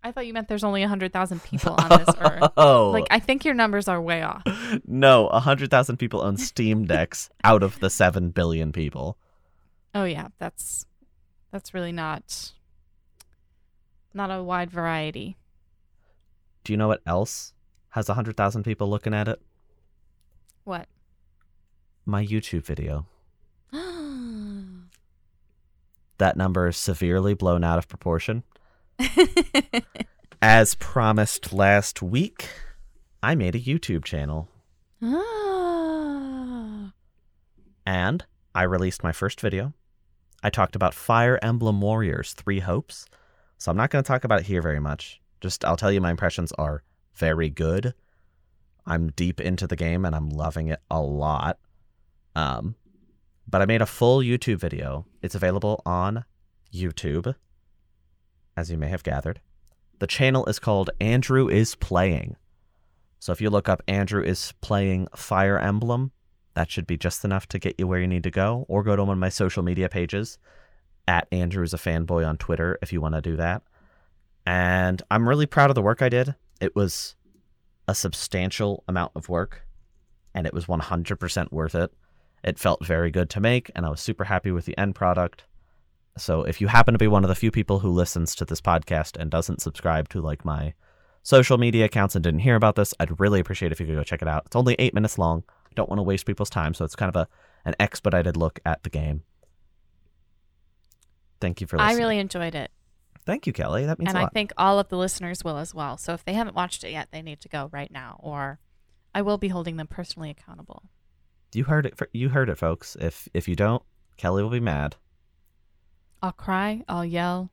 I 0.04 0.12
thought 0.12 0.26
you 0.26 0.32
meant 0.32 0.46
there's 0.46 0.62
only 0.62 0.82
100,000 0.82 1.42
people 1.42 1.74
on 1.78 1.88
this 1.98 2.14
Earth. 2.20 2.52
Oh. 2.56 2.90
Like, 2.90 3.06
I 3.10 3.18
think 3.18 3.44
your 3.44 3.54
numbers 3.54 3.88
are 3.88 4.00
way 4.00 4.22
off. 4.22 4.42
no, 4.86 5.24
100,000 5.24 5.96
people 5.96 6.20
own 6.22 6.36
Steam 6.36 6.84
decks 6.84 7.28
out 7.42 7.62
of 7.64 7.80
the 7.80 7.90
7 7.90 8.30
billion 8.30 8.70
people. 8.72 9.16
Oh, 9.94 10.04
yeah. 10.04 10.28
That's 10.38 10.86
that's 11.50 11.72
really 11.72 11.92
not 11.92 12.52
not 14.12 14.30
a 14.30 14.42
wide 14.42 14.70
variety. 14.70 15.36
Do 16.64 16.72
you 16.72 16.76
know 16.76 16.88
what 16.88 17.00
else 17.06 17.54
has 17.96 18.08
100,000 18.08 18.62
people 18.62 18.90
looking 18.90 19.14
at 19.14 19.26
it? 19.26 19.40
What? 20.64 20.86
My 22.04 22.24
YouTube 22.24 22.64
video. 22.64 23.06
That 26.18 26.36
number 26.36 26.66
is 26.68 26.76
severely 26.78 27.34
blown 27.34 27.62
out 27.64 27.76
of 27.78 27.88
proportion. 27.88 28.42
As 30.42 30.74
promised 30.74 31.52
last 31.52 32.00
week, 32.00 32.48
I 33.22 33.34
made 33.34 33.54
a 33.54 33.60
YouTube 33.60 34.02
channel 34.04 34.48
Ah. 35.02 36.92
and 37.84 38.24
I 38.54 38.62
released 38.62 39.02
my 39.02 39.12
first 39.12 39.42
video. 39.42 39.74
I 40.42 40.48
talked 40.48 40.74
about 40.74 40.94
Fire 40.94 41.38
Emblem 41.42 41.82
Warriors 41.82 42.32
Three 42.32 42.60
Hopes. 42.60 43.04
So 43.58 43.70
I'm 43.70 43.76
not 43.76 43.90
going 43.90 44.02
to 44.02 44.08
talk 44.08 44.24
about 44.24 44.40
it 44.40 44.46
here 44.46 44.62
very 44.62 44.80
much. 44.80 45.20
Just 45.42 45.64
I'll 45.66 45.76
tell 45.76 45.92
you 45.92 46.00
my 46.00 46.10
impressions 46.10 46.50
are 46.52 46.82
very 47.16 47.50
good. 47.50 47.94
I'm 48.86 49.10
deep 49.10 49.40
into 49.40 49.66
the 49.66 49.76
game 49.76 50.04
and 50.04 50.14
I'm 50.14 50.30
loving 50.30 50.68
it 50.68 50.80
a 50.90 51.00
lot. 51.00 51.58
Um, 52.34 52.76
but 53.48 53.62
I 53.62 53.66
made 53.66 53.82
a 53.82 53.86
full 53.86 54.20
YouTube 54.20 54.58
video. 54.58 55.06
It's 55.22 55.34
available 55.34 55.82
on 55.84 56.24
YouTube, 56.72 57.34
as 58.56 58.70
you 58.70 58.78
may 58.78 58.88
have 58.88 59.02
gathered. 59.02 59.40
The 59.98 60.06
channel 60.06 60.44
is 60.46 60.58
called 60.58 60.90
Andrew 61.00 61.48
is 61.48 61.74
Playing. 61.74 62.36
So 63.18 63.32
if 63.32 63.40
you 63.40 63.50
look 63.50 63.68
up 63.68 63.82
Andrew 63.88 64.22
is 64.22 64.52
Playing 64.60 65.08
Fire 65.16 65.58
Emblem, 65.58 66.12
that 66.54 66.70
should 66.70 66.86
be 66.86 66.96
just 66.96 67.24
enough 67.24 67.46
to 67.48 67.58
get 67.58 67.76
you 67.78 67.86
where 67.86 68.00
you 68.00 68.06
need 68.06 68.22
to 68.24 68.30
go. 68.30 68.66
Or 68.68 68.82
go 68.82 68.94
to 68.94 69.04
one 69.04 69.14
of 69.14 69.18
my 69.18 69.30
social 69.30 69.62
media 69.62 69.88
pages 69.88 70.38
at 71.08 71.28
Andrew 71.32 71.64
is 71.64 71.74
a 71.74 71.78
fanboy 71.78 72.26
on 72.26 72.36
Twitter 72.36 72.78
if 72.82 72.92
you 72.92 73.00
want 73.00 73.14
to 73.14 73.20
do 73.20 73.36
that. 73.36 73.62
And 74.44 75.02
I'm 75.10 75.28
really 75.28 75.46
proud 75.46 75.70
of 75.70 75.74
the 75.74 75.82
work 75.82 76.02
I 76.02 76.08
did. 76.08 76.34
It 76.60 76.74
was 76.74 77.14
a 77.88 77.94
substantial 77.94 78.84
amount 78.88 79.12
of 79.14 79.28
work 79.28 79.66
and 80.34 80.46
it 80.46 80.54
was 80.54 80.66
100% 80.66 81.52
worth 81.52 81.74
it. 81.74 81.92
It 82.44 82.58
felt 82.58 82.84
very 82.84 83.10
good 83.10 83.30
to 83.30 83.40
make 83.40 83.70
and 83.74 83.86
I 83.86 83.90
was 83.90 84.00
super 84.00 84.24
happy 84.24 84.50
with 84.50 84.64
the 84.64 84.76
end 84.78 84.94
product. 84.94 85.44
So 86.18 86.42
if 86.42 86.60
you 86.60 86.68
happen 86.68 86.94
to 86.94 86.98
be 86.98 87.08
one 87.08 87.24
of 87.24 87.28
the 87.28 87.34
few 87.34 87.50
people 87.50 87.80
who 87.80 87.90
listens 87.90 88.34
to 88.36 88.44
this 88.44 88.60
podcast 88.60 89.16
and 89.20 89.30
doesn't 89.30 89.60
subscribe 89.60 90.08
to 90.10 90.20
like 90.20 90.44
my 90.44 90.74
social 91.22 91.58
media 91.58 91.84
accounts 91.84 92.14
and 92.14 92.24
didn't 92.24 92.40
hear 92.40 92.56
about 92.56 92.76
this, 92.76 92.94
I'd 92.98 93.20
really 93.20 93.40
appreciate 93.40 93.72
if 93.72 93.80
you 93.80 93.86
could 93.86 93.96
go 93.96 94.04
check 94.04 94.22
it 94.22 94.28
out. 94.28 94.44
It's 94.46 94.56
only 94.56 94.76
8 94.78 94.94
minutes 94.94 95.18
long. 95.18 95.44
I 95.66 95.72
don't 95.74 95.88
want 95.88 95.98
to 95.98 96.04
waste 96.04 96.24
people's 96.24 96.50
time, 96.50 96.72
so 96.72 96.84
it's 96.84 96.96
kind 96.96 97.08
of 97.08 97.16
a 97.16 97.28
an 97.66 97.74
expedited 97.80 98.36
look 98.36 98.60
at 98.64 98.82
the 98.84 98.90
game. 98.90 99.24
Thank 101.40 101.60
you 101.60 101.66
for 101.66 101.76
listening. 101.76 101.96
I 101.96 101.98
really 101.98 102.18
enjoyed 102.18 102.54
it. 102.54 102.70
Thank 103.26 103.46
you, 103.46 103.52
Kellie. 103.52 103.84
That 103.84 103.98
means 103.98 104.10
and 104.10 104.18
I 104.18 104.28
think 104.28 104.52
all 104.56 104.78
of 104.78 104.88
the 104.88 104.96
listeners 104.96 105.42
will 105.42 105.58
as 105.58 105.74
well. 105.74 105.96
So 105.96 106.14
if 106.14 106.24
they 106.24 106.32
haven't 106.32 106.54
watched 106.54 106.84
it 106.84 106.92
yet, 106.92 107.08
they 107.10 107.22
need 107.22 107.40
to 107.40 107.48
go 107.48 107.68
right 107.72 107.90
now, 107.90 108.20
or 108.22 108.60
I 109.14 109.22
will 109.22 109.36
be 109.36 109.48
holding 109.48 109.76
them 109.76 109.88
personally 109.88 110.30
accountable. 110.30 110.84
You 111.52 111.64
heard 111.64 111.86
it. 111.86 111.98
You 112.12 112.28
heard 112.28 112.48
it, 112.48 112.56
folks. 112.58 112.96
If 113.00 113.28
if 113.34 113.48
you 113.48 113.56
don't, 113.56 113.82
Kellie 114.16 114.42
will 114.42 114.50
be 114.50 114.60
mad. 114.60 114.96
I'll 116.22 116.32
cry, 116.32 116.82
I'll 116.88 117.04
yell, 117.04 117.50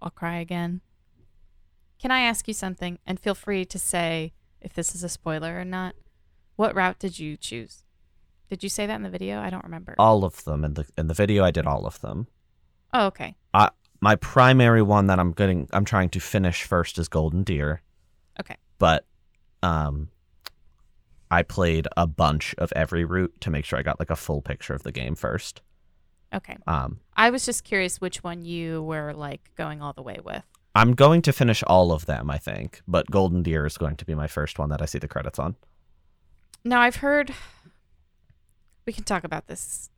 I'll 0.00 0.10
cry 0.10 0.38
again. 0.38 0.80
Can 2.00 2.10
I 2.10 2.20
ask 2.20 2.46
you 2.48 2.54
something? 2.54 2.98
And 3.06 3.18
feel 3.18 3.34
free 3.34 3.64
to 3.64 3.78
say 3.78 4.32
if 4.60 4.74
this 4.74 4.94
is 4.94 5.04
a 5.04 5.08
spoiler 5.08 5.58
or 5.58 5.64
not. 5.64 5.94
What 6.56 6.74
route 6.74 6.98
did 6.98 7.18
you 7.18 7.36
choose? 7.36 7.82
Did 8.48 8.62
you 8.62 8.68
say 8.68 8.86
that 8.86 8.94
in 8.94 9.02
the 9.02 9.10
video? 9.10 9.40
I 9.40 9.50
don't 9.50 9.64
remember. 9.64 9.94
All 9.98 10.24
of 10.24 10.44
them 10.44 10.64
in 10.64 10.74
the 10.74 10.86
in 10.98 11.06
the 11.06 11.14
video. 11.14 11.44
I 11.44 11.50
did 11.50 11.66
all 11.66 11.86
of 11.86 12.00
them. 12.00 12.26
oh, 12.92 13.06
okay. 13.06 13.36
My 14.04 14.16
primary 14.16 14.82
one 14.82 15.06
that 15.06 15.18
I'm 15.18 15.32
getting, 15.32 15.66
I'm 15.72 15.86
trying 15.86 16.10
to 16.10 16.20
finish 16.20 16.64
first 16.64 16.98
is 16.98 17.08
Golden 17.08 17.42
Deer. 17.42 17.80
Okay. 18.38 18.54
But, 18.78 19.06
um, 19.62 20.10
I 21.30 21.42
played 21.42 21.88
a 21.96 22.06
bunch 22.06 22.54
of 22.58 22.70
every 22.76 23.06
route 23.06 23.32
to 23.40 23.48
make 23.48 23.64
sure 23.64 23.78
I 23.78 23.82
got 23.82 23.98
like 23.98 24.10
a 24.10 24.16
full 24.16 24.42
picture 24.42 24.74
of 24.74 24.82
the 24.82 24.92
game 24.92 25.14
first. 25.14 25.62
Okay. 26.34 26.58
Um, 26.66 27.00
I 27.16 27.30
was 27.30 27.46
just 27.46 27.64
curious 27.64 27.98
which 27.98 28.22
one 28.22 28.44
you 28.44 28.82
were 28.82 29.14
like 29.14 29.50
going 29.56 29.80
all 29.80 29.94
the 29.94 30.02
way 30.02 30.18
with. 30.22 30.44
I'm 30.74 30.92
going 30.92 31.22
to 31.22 31.32
finish 31.32 31.62
all 31.62 31.90
of 31.90 32.04
them, 32.04 32.30
I 32.30 32.36
think, 32.36 32.82
but 32.86 33.10
Golden 33.10 33.42
Deer 33.42 33.64
is 33.64 33.78
going 33.78 33.96
to 33.96 34.04
be 34.04 34.14
my 34.14 34.26
first 34.26 34.58
one 34.58 34.68
that 34.68 34.82
I 34.82 34.84
see 34.84 34.98
the 34.98 35.08
credits 35.08 35.38
on. 35.38 35.56
Now, 36.62 36.82
I've 36.82 36.96
heard 36.96 37.32
we 38.84 38.92
can 38.92 39.04
talk 39.04 39.24
about 39.24 39.46
this 39.46 39.88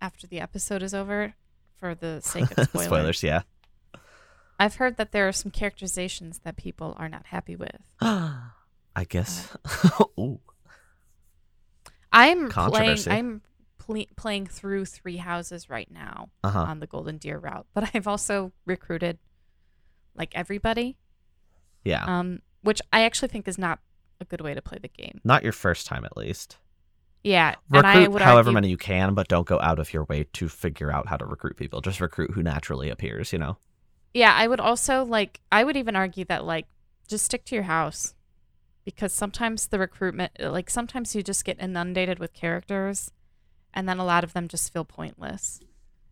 after 0.00 0.28
the 0.28 0.38
episode 0.38 0.80
is 0.80 0.94
over 0.94 1.34
for 1.80 1.94
the 1.94 2.20
sake 2.24 2.50
of 2.56 2.68
spoilers. 2.68 2.86
Spoilers, 2.86 3.22
yeah. 3.22 3.42
I've 4.60 4.76
heard 4.76 4.96
that 4.96 5.12
there 5.12 5.28
are 5.28 5.32
some 5.32 5.50
characterizations 5.52 6.40
that 6.40 6.56
people 6.56 6.94
are 6.98 7.08
not 7.08 7.26
happy 7.26 7.54
with. 7.56 7.80
I 8.00 9.04
guess. 9.08 9.56
Ooh. 10.18 10.40
I'm 12.12 12.48
playing 12.48 12.98
I'm 13.08 13.42
ple- 13.78 14.06
playing 14.16 14.46
through 14.46 14.86
three 14.86 15.18
houses 15.18 15.68
right 15.70 15.90
now 15.90 16.30
Uh 16.42 16.50
huh. 16.50 16.60
on 16.62 16.80
the 16.80 16.86
Golden 16.86 17.18
Deer 17.18 17.38
route, 17.38 17.66
but 17.74 17.90
I've 17.94 18.06
also 18.08 18.52
recruited 18.64 19.18
like 20.14 20.34
everybody, 20.34 20.96
Yeah. 21.84 22.04
um, 22.04 22.40
which 22.62 22.80
I 22.92 23.02
actually 23.04 23.28
think 23.28 23.46
is 23.46 23.58
not 23.58 23.78
a 24.20 24.24
good 24.24 24.40
way 24.40 24.54
to 24.54 24.62
play 24.62 24.78
the 24.82 24.88
game. 24.88 25.20
Not 25.22 25.44
your 25.44 25.52
first 25.52 25.86
time, 25.86 26.04
at 26.04 26.16
least. 26.16 26.56
Yeah, 27.24 27.56
and 27.72 27.86
I 27.86 28.04
Recruit 28.04 28.22
however 28.22 28.48
argue, 28.48 28.52
many 28.52 28.68
you 28.68 28.76
can, 28.76 29.14
but 29.14 29.28
don't 29.28 29.46
go 29.46 29.60
out 29.60 29.78
of 29.78 29.92
your 29.92 30.04
way 30.04 30.24
to 30.34 30.48
figure 30.48 30.90
out 30.90 31.08
how 31.08 31.16
to 31.16 31.26
recruit 31.26 31.56
people. 31.56 31.80
Just 31.80 32.00
recruit 32.00 32.30
who 32.32 32.42
naturally 32.42 32.90
appears, 32.90 33.32
you 33.32 33.38
know? 33.38 33.58
Yeah, 34.14 34.32
I 34.34 34.46
would 34.46 34.60
also 34.60 35.04
like 35.04 35.40
I 35.52 35.64
would 35.64 35.76
even 35.76 35.96
argue 35.96 36.24
that 36.26 36.44
like 36.44 36.66
just 37.08 37.24
stick 37.24 37.44
to 37.46 37.54
your 37.54 37.64
house 37.64 38.14
because 38.84 39.12
sometimes 39.12 39.66
the 39.66 39.78
recruitment 39.78 40.32
uh, 40.40 40.50
like 40.50 40.70
sometimes 40.70 41.14
you 41.14 41.22
just 41.22 41.44
get 41.44 41.60
inundated 41.60 42.18
with 42.18 42.32
characters 42.32 43.10
and 43.74 43.88
then 43.88 43.98
a 43.98 44.04
lot 44.04 44.24
of 44.24 44.32
them 44.32 44.48
just 44.48 44.72
feel 44.72 44.84
pointless. 44.84 45.60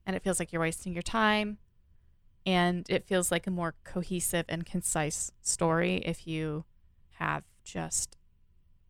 And 0.06 0.14
it 0.14 0.22
feels 0.22 0.38
like 0.38 0.52
you're 0.52 0.60
wasting 0.60 0.92
your 0.92 1.02
time 1.02 1.58
and 2.44 2.86
it 2.88 3.06
feels 3.06 3.32
like 3.32 3.46
a 3.46 3.50
more 3.50 3.74
cohesive 3.84 4.44
and 4.48 4.64
concise 4.64 5.32
story 5.42 5.96
if 6.04 6.26
you 6.26 6.64
have 7.18 7.42
just 7.64 8.16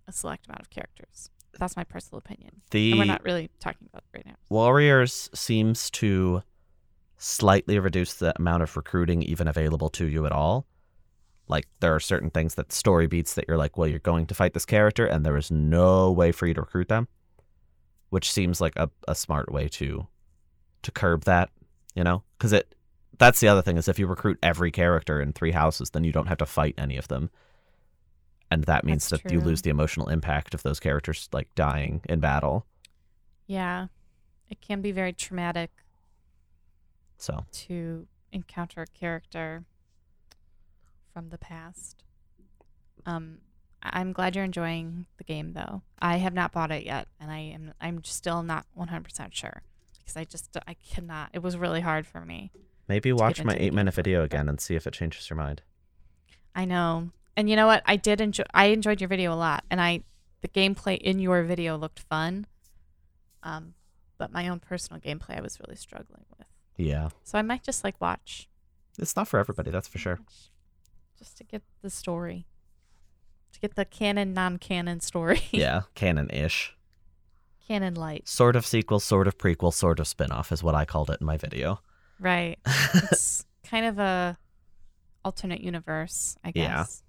a 0.06 0.12
select 0.12 0.46
amount 0.46 0.60
of 0.60 0.70
characters. 0.70 1.30
That's 1.58 1.76
my 1.76 1.84
personal 1.84 2.18
opinion. 2.18 2.62
The 2.70 2.92
And 2.92 3.00
we're 3.00 3.06
not 3.06 3.24
really 3.24 3.50
talking 3.60 3.88
about 3.90 4.02
it 4.12 4.16
right 4.18 4.26
now. 4.26 4.34
Warriors 4.48 5.30
seems 5.34 5.90
to 5.92 6.42
slightly 7.18 7.78
reduce 7.78 8.14
the 8.14 8.34
amount 8.36 8.62
of 8.62 8.76
recruiting 8.76 9.22
even 9.22 9.48
available 9.48 9.88
to 9.90 10.06
you 10.06 10.26
at 10.26 10.32
all. 10.32 10.66
Like 11.48 11.66
there 11.80 11.94
are 11.94 12.00
certain 12.00 12.30
things 12.30 12.56
that 12.56 12.72
story 12.72 13.06
beats 13.06 13.34
that 13.34 13.46
you're 13.46 13.56
like, 13.56 13.78
well, 13.78 13.88
you're 13.88 14.00
going 14.00 14.26
to 14.26 14.34
fight 14.34 14.52
this 14.52 14.66
character, 14.66 15.06
and 15.06 15.24
there 15.24 15.36
is 15.36 15.50
no 15.50 16.10
way 16.10 16.32
for 16.32 16.46
you 16.46 16.54
to 16.54 16.60
recruit 16.60 16.88
them, 16.88 17.08
which 18.10 18.30
seems 18.30 18.60
like 18.60 18.74
a, 18.76 18.90
a 19.06 19.14
smart 19.14 19.52
way 19.52 19.68
to 19.68 20.06
to 20.82 20.90
curb 20.90 21.24
that, 21.24 21.50
you 21.94 22.04
know, 22.04 22.22
because 22.36 22.52
it 22.52 22.74
that's 23.18 23.40
the 23.40 23.48
other 23.48 23.62
thing 23.62 23.76
is 23.76 23.88
if 23.88 23.98
you 23.98 24.06
recruit 24.06 24.38
every 24.42 24.70
character 24.70 25.20
in 25.20 25.32
three 25.32 25.52
houses, 25.52 25.90
then 25.90 26.04
you 26.04 26.12
don't 26.12 26.26
have 26.26 26.38
to 26.38 26.46
fight 26.46 26.74
any 26.76 26.96
of 26.96 27.08
them, 27.08 27.30
and 28.50 28.64
that 28.64 28.84
means 28.84 29.08
That's 29.08 29.22
that 29.22 29.32
you 29.32 29.40
lose 29.40 29.62
the 29.62 29.70
emotional 29.70 30.08
impact 30.08 30.54
of 30.54 30.62
those 30.62 30.80
characters 30.80 31.28
like 31.32 31.54
dying 31.54 32.00
in 32.08 32.20
battle. 32.20 32.66
Yeah. 33.46 33.86
It 34.48 34.60
can 34.60 34.80
be 34.80 34.92
very 34.92 35.12
traumatic 35.12 35.70
So 37.18 37.44
to 37.52 38.06
encounter 38.32 38.82
a 38.82 38.86
character 38.86 39.64
from 41.12 41.30
the 41.30 41.38
past. 41.38 42.04
Um, 43.04 43.38
I'm 43.82 44.12
glad 44.12 44.34
you're 44.34 44.44
enjoying 44.44 45.06
the 45.16 45.24
game, 45.24 45.52
though. 45.52 45.82
I 45.98 46.16
have 46.16 46.34
not 46.34 46.52
bought 46.52 46.70
it 46.70 46.84
yet, 46.84 47.08
and 47.20 47.30
I 47.30 47.38
am 47.38 47.72
I'm 47.80 48.04
still 48.04 48.42
not 48.42 48.66
100% 48.78 49.32
sure 49.32 49.62
because 49.98 50.16
I 50.16 50.24
just 50.24 50.56
I 50.66 50.74
cannot. 50.74 51.30
It 51.32 51.42
was 51.42 51.56
really 51.56 51.80
hard 51.80 52.06
for 52.06 52.20
me. 52.24 52.50
maybe 52.88 53.12
watch 53.12 53.42
my 53.44 53.56
eight 53.58 53.72
minute 53.74 53.94
video 53.94 54.22
again 54.22 54.48
and 54.48 54.60
see 54.60 54.74
if 54.76 54.86
it 54.86 54.92
changes 54.92 55.28
your 55.30 55.36
mind. 55.36 55.62
I 56.54 56.64
know, 56.64 57.10
and 57.36 57.48
you 57.50 57.56
know 57.56 57.66
what? 57.66 57.82
I 57.86 57.96
did 57.96 58.20
enjoy. 58.20 58.44
I 58.54 58.66
enjoyed 58.66 59.00
your 59.00 59.08
video 59.08 59.32
a 59.32 59.36
lot, 59.36 59.64
and 59.70 59.80
I 59.80 60.00
the 60.42 60.48
gameplay 60.48 60.98
in 60.98 61.18
your 61.18 61.42
video 61.44 61.76
looked 61.76 62.00
fun. 62.00 62.46
Um, 63.42 63.74
but 64.18 64.32
my 64.32 64.48
own 64.48 64.60
personal 64.60 65.00
gameplay, 65.00 65.38
I 65.38 65.40
was 65.40 65.58
really 65.60 65.76
struggling 65.76 66.24
with. 66.38 66.46
Yeah. 66.76 67.10
So 67.24 67.38
I 67.38 67.42
might 67.42 67.62
just 67.62 67.84
like 67.84 68.00
watch 68.00 68.48
It's 68.98 69.16
not 69.16 69.28
for 69.28 69.38
everybody, 69.38 69.70
that's 69.70 69.88
for 69.88 69.98
sure. 69.98 70.18
Just 71.18 71.36
to 71.38 71.44
get 71.44 71.62
the 71.82 71.90
story. 71.90 72.46
to 73.52 73.60
get 73.60 73.74
the 73.76 73.84
canon, 73.84 74.34
non-canon 74.34 75.00
story. 75.00 75.40
Yeah, 75.52 75.82
canon 75.94 76.28
ish. 76.30 76.76
canon 77.66 77.94
light. 77.94 78.28
Sort 78.28 78.56
of 78.56 78.66
sequel, 78.66 79.00
sort 79.00 79.26
of 79.26 79.38
prequel, 79.38 79.72
sort 79.72 80.00
of 80.00 80.06
spin 80.06 80.30
off 80.30 80.52
is 80.52 80.62
what 80.62 80.74
I 80.74 80.84
called 80.84 81.10
it 81.10 81.20
in 81.20 81.26
my 81.26 81.36
video. 81.36 81.80
Right. 82.20 82.58
It's 82.94 83.44
kind 83.64 83.86
of 83.86 83.98
a 83.98 84.38
alternate 85.24 85.60
universe, 85.60 86.36
I 86.44 86.52
Yeah. 86.54 86.78
guess. 86.78 87.02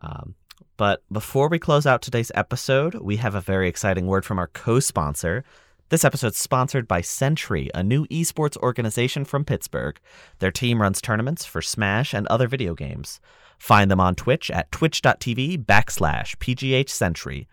Um, 0.00 0.34
but 0.76 1.02
before 1.12 1.48
we 1.48 1.58
close 1.58 1.86
out 1.86 2.02
today's 2.02 2.32
episode, 2.34 2.94
we 2.94 3.16
have 3.16 3.34
a 3.34 3.40
very 3.40 3.68
exciting 3.68 4.06
word 4.06 4.24
from 4.24 4.38
our 4.38 4.48
co 4.48 4.80
sponsor. 4.80 5.44
This 5.90 6.04
episode's 6.04 6.38
sponsored 6.38 6.86
by 6.86 7.00
Sentry, 7.00 7.68
a 7.74 7.82
new 7.82 8.06
esports 8.06 8.56
organization 8.58 9.24
from 9.24 9.44
Pittsburgh. 9.44 9.98
Their 10.38 10.52
team 10.52 10.80
runs 10.80 11.00
tournaments 11.00 11.44
for 11.44 11.60
Smash 11.60 12.14
and 12.14 12.26
other 12.28 12.46
video 12.46 12.74
games. 12.74 13.20
Find 13.58 13.90
them 13.90 14.00
on 14.00 14.14
Twitch 14.14 14.50
at 14.50 14.70
twitch.tv 14.70 15.64
backslash 15.66 16.36
PGH 16.36 16.88
Sentry. 16.88 17.48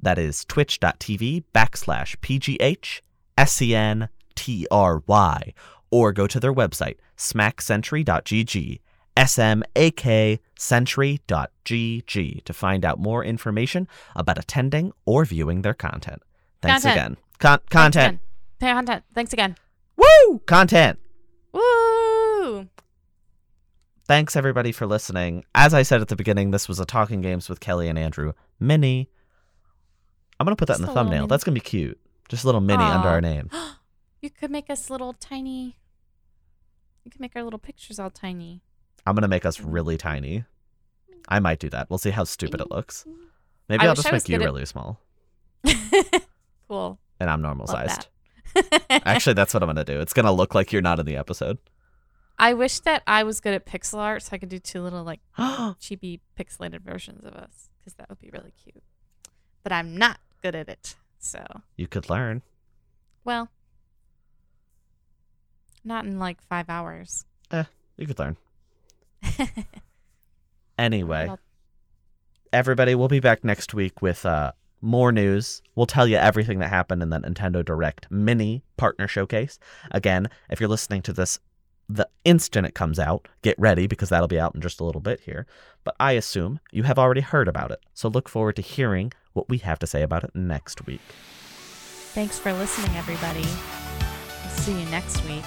That 0.00 0.18
is 0.18 0.44
twitch.tv 0.44 1.44
backslash 1.54 2.16
PGH 2.18 3.00
S-E-N 3.38 4.08
T-R-Y. 4.34 5.54
Or 5.90 6.12
go 6.12 6.26
to 6.26 6.40
their 6.40 6.52
website, 6.52 6.96
smacksentry.gg. 7.16 8.80
S-M-A-K 9.18 10.38
sentry.gg 10.56 12.44
to 12.44 12.52
find 12.52 12.84
out 12.84 13.00
more 13.00 13.24
information 13.24 13.88
about 14.14 14.38
attending 14.38 14.92
or 15.04 15.24
viewing 15.24 15.62
their 15.62 15.74
content. 15.74 16.22
Thanks 16.62 16.84
Content. 16.84 16.96
again. 16.96 17.16
Con- 17.40 17.58
Thanks 17.58 17.72
content. 17.72 18.20
again. 18.60 18.74
Content. 18.76 19.04
Thanks 19.14 19.32
again. 19.32 19.56
Woo! 19.96 20.38
Content. 20.46 20.98
Woo! 21.52 22.68
Thanks 24.06 24.36
everybody 24.36 24.70
for 24.70 24.86
listening. 24.86 25.44
As 25.54 25.74
I 25.74 25.82
said 25.82 26.00
at 26.00 26.08
the 26.08 26.16
beginning, 26.16 26.52
this 26.52 26.68
was 26.68 26.78
a 26.78 26.84
Talking 26.86 27.20
Games 27.20 27.48
with 27.48 27.58
Kellie 27.58 27.88
and 27.88 27.98
Andrew 27.98 28.32
mini. 28.60 29.10
I'm 30.38 30.44
going 30.44 30.54
to 30.56 30.60
put 30.60 30.68
that 30.68 30.74
Just 30.74 30.82
in 30.82 30.86
the 30.86 30.94
thumbnail. 30.94 31.26
That's 31.26 31.42
going 31.42 31.54
to 31.56 31.60
be 31.60 31.64
cute. 31.68 31.98
Just 32.28 32.44
a 32.44 32.46
little 32.46 32.60
mini 32.60 32.84
under 32.84 33.08
our 33.08 33.20
name. 33.20 33.50
You 34.20 34.30
could 34.30 34.50
make 34.50 34.68
us 34.68 34.90
little 34.90 35.12
tiny. 35.12 35.78
You 37.04 37.10
could 37.12 37.20
make 37.20 37.36
our 37.36 37.44
little 37.44 37.60
pictures 37.60 38.00
all 38.00 38.10
tiny. 38.10 38.62
I'm 39.08 39.14
going 39.14 39.22
to 39.22 39.28
make 39.28 39.46
us 39.46 39.58
really 39.60 39.96
tiny. 39.96 40.44
I 41.28 41.38
might 41.40 41.58
do 41.58 41.70
that. 41.70 41.88
We'll 41.88 41.98
see 41.98 42.10
how 42.10 42.24
stupid 42.24 42.60
it 42.60 42.70
looks. 42.70 43.06
Maybe 43.68 43.84
I 43.84 43.88
I'll 43.88 43.94
just 43.94 44.10
make 44.12 44.28
you 44.28 44.36
good 44.38 44.42
at- 44.44 44.46
really 44.46 44.64
small 44.66 45.00
cool. 46.68 46.98
and 47.20 47.28
I'm 47.30 47.42
normal 47.42 47.66
Love 47.66 47.90
sized. 47.90 48.08
that. 48.54 49.02
Actually, 49.06 49.34
that's 49.34 49.52
what 49.54 49.62
I'm 49.62 49.66
going 49.66 49.76
to 49.76 49.84
do. 49.84 50.00
It's 50.00 50.12
going 50.12 50.24
to 50.26 50.32
look 50.32 50.54
like 50.54 50.72
you're 50.72 50.82
not 50.82 50.98
in 50.98 51.06
the 51.06 51.16
episode. 51.16 51.58
I 52.38 52.54
wish 52.54 52.80
that 52.80 53.02
I 53.06 53.24
was 53.24 53.40
good 53.40 53.52
at 53.54 53.66
pixel 53.66 53.98
art 53.98 54.22
so 54.22 54.30
I 54.32 54.38
could 54.38 54.48
do 54.48 54.58
two 54.58 54.80
little 54.82 55.02
like 55.04 55.20
chibi 55.38 56.20
pixelated 56.38 56.80
versions 56.80 57.24
of 57.24 57.34
us 57.34 57.68
because 57.78 57.94
that 57.94 58.08
would 58.08 58.20
be 58.20 58.30
really 58.32 58.52
cute. 58.62 58.82
But 59.62 59.72
I'm 59.72 59.96
not 59.96 60.18
good 60.42 60.54
at 60.54 60.68
it. 60.68 60.96
So, 61.18 61.44
you 61.76 61.88
could 61.88 62.08
learn. 62.08 62.42
well, 63.24 63.48
not 65.84 66.04
in 66.04 66.18
like 66.18 66.40
five 66.42 66.68
hours. 66.70 67.24
Eh, 67.50 67.64
you 67.96 68.06
could 68.06 68.18
learn. 68.18 68.36
Anyway, 70.78 71.28
everybody, 72.52 72.94
we'll 72.94 73.08
be 73.08 73.18
back 73.20 73.42
next 73.42 73.74
week 73.74 74.00
with 74.00 74.24
uh, 74.24 74.52
more 74.80 75.10
news. 75.10 75.60
We'll 75.74 75.86
tell 75.86 76.06
you 76.06 76.16
everything 76.16 76.60
that 76.60 76.68
happened 76.68 77.02
in 77.02 77.10
the 77.10 77.18
Nintendo 77.18 77.64
Direct 77.64 78.08
mini 78.10 78.62
partner 78.76 79.08
showcase. 79.08 79.58
Again, 79.90 80.30
if 80.48 80.60
you're 80.60 80.68
listening 80.68 81.02
to 81.02 81.12
this 81.12 81.40
the 81.90 82.06
instant 82.22 82.66
it 82.66 82.74
comes 82.74 82.98
out, 82.98 83.28
get 83.40 83.58
ready 83.58 83.86
because 83.86 84.10
that'll 84.10 84.28
be 84.28 84.38
out 84.38 84.54
in 84.54 84.60
just 84.60 84.78
a 84.78 84.84
little 84.84 85.00
bit 85.00 85.20
here. 85.20 85.46
But 85.84 85.96
I 85.98 86.12
assume 86.12 86.60
you 86.70 86.82
have 86.82 86.98
already 86.98 87.22
heard 87.22 87.48
about 87.48 87.70
it. 87.70 87.80
So 87.94 88.10
look 88.10 88.28
forward 88.28 88.56
to 88.56 88.62
hearing 88.62 89.12
what 89.32 89.48
we 89.48 89.56
have 89.58 89.78
to 89.78 89.86
say 89.86 90.02
about 90.02 90.22
it 90.22 90.30
next 90.34 90.86
week. 90.86 91.00
Thanks 92.12 92.38
for 92.38 92.52
listening, 92.52 92.94
everybody. 92.94 93.40
We'll 93.40 94.56
see 94.56 94.78
you 94.78 94.86
next 94.90 95.24
week. 95.24 95.44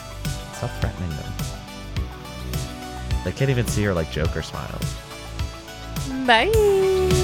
Stop 0.54 0.72
threatening 0.82 1.10
them. 1.12 1.61
They 3.24 3.32
can't 3.32 3.50
even 3.50 3.68
see 3.68 3.84
her 3.84 3.94
like 3.94 4.12
Joker 4.12 4.42
smiles. 4.42 4.96
Bye. 6.26 7.21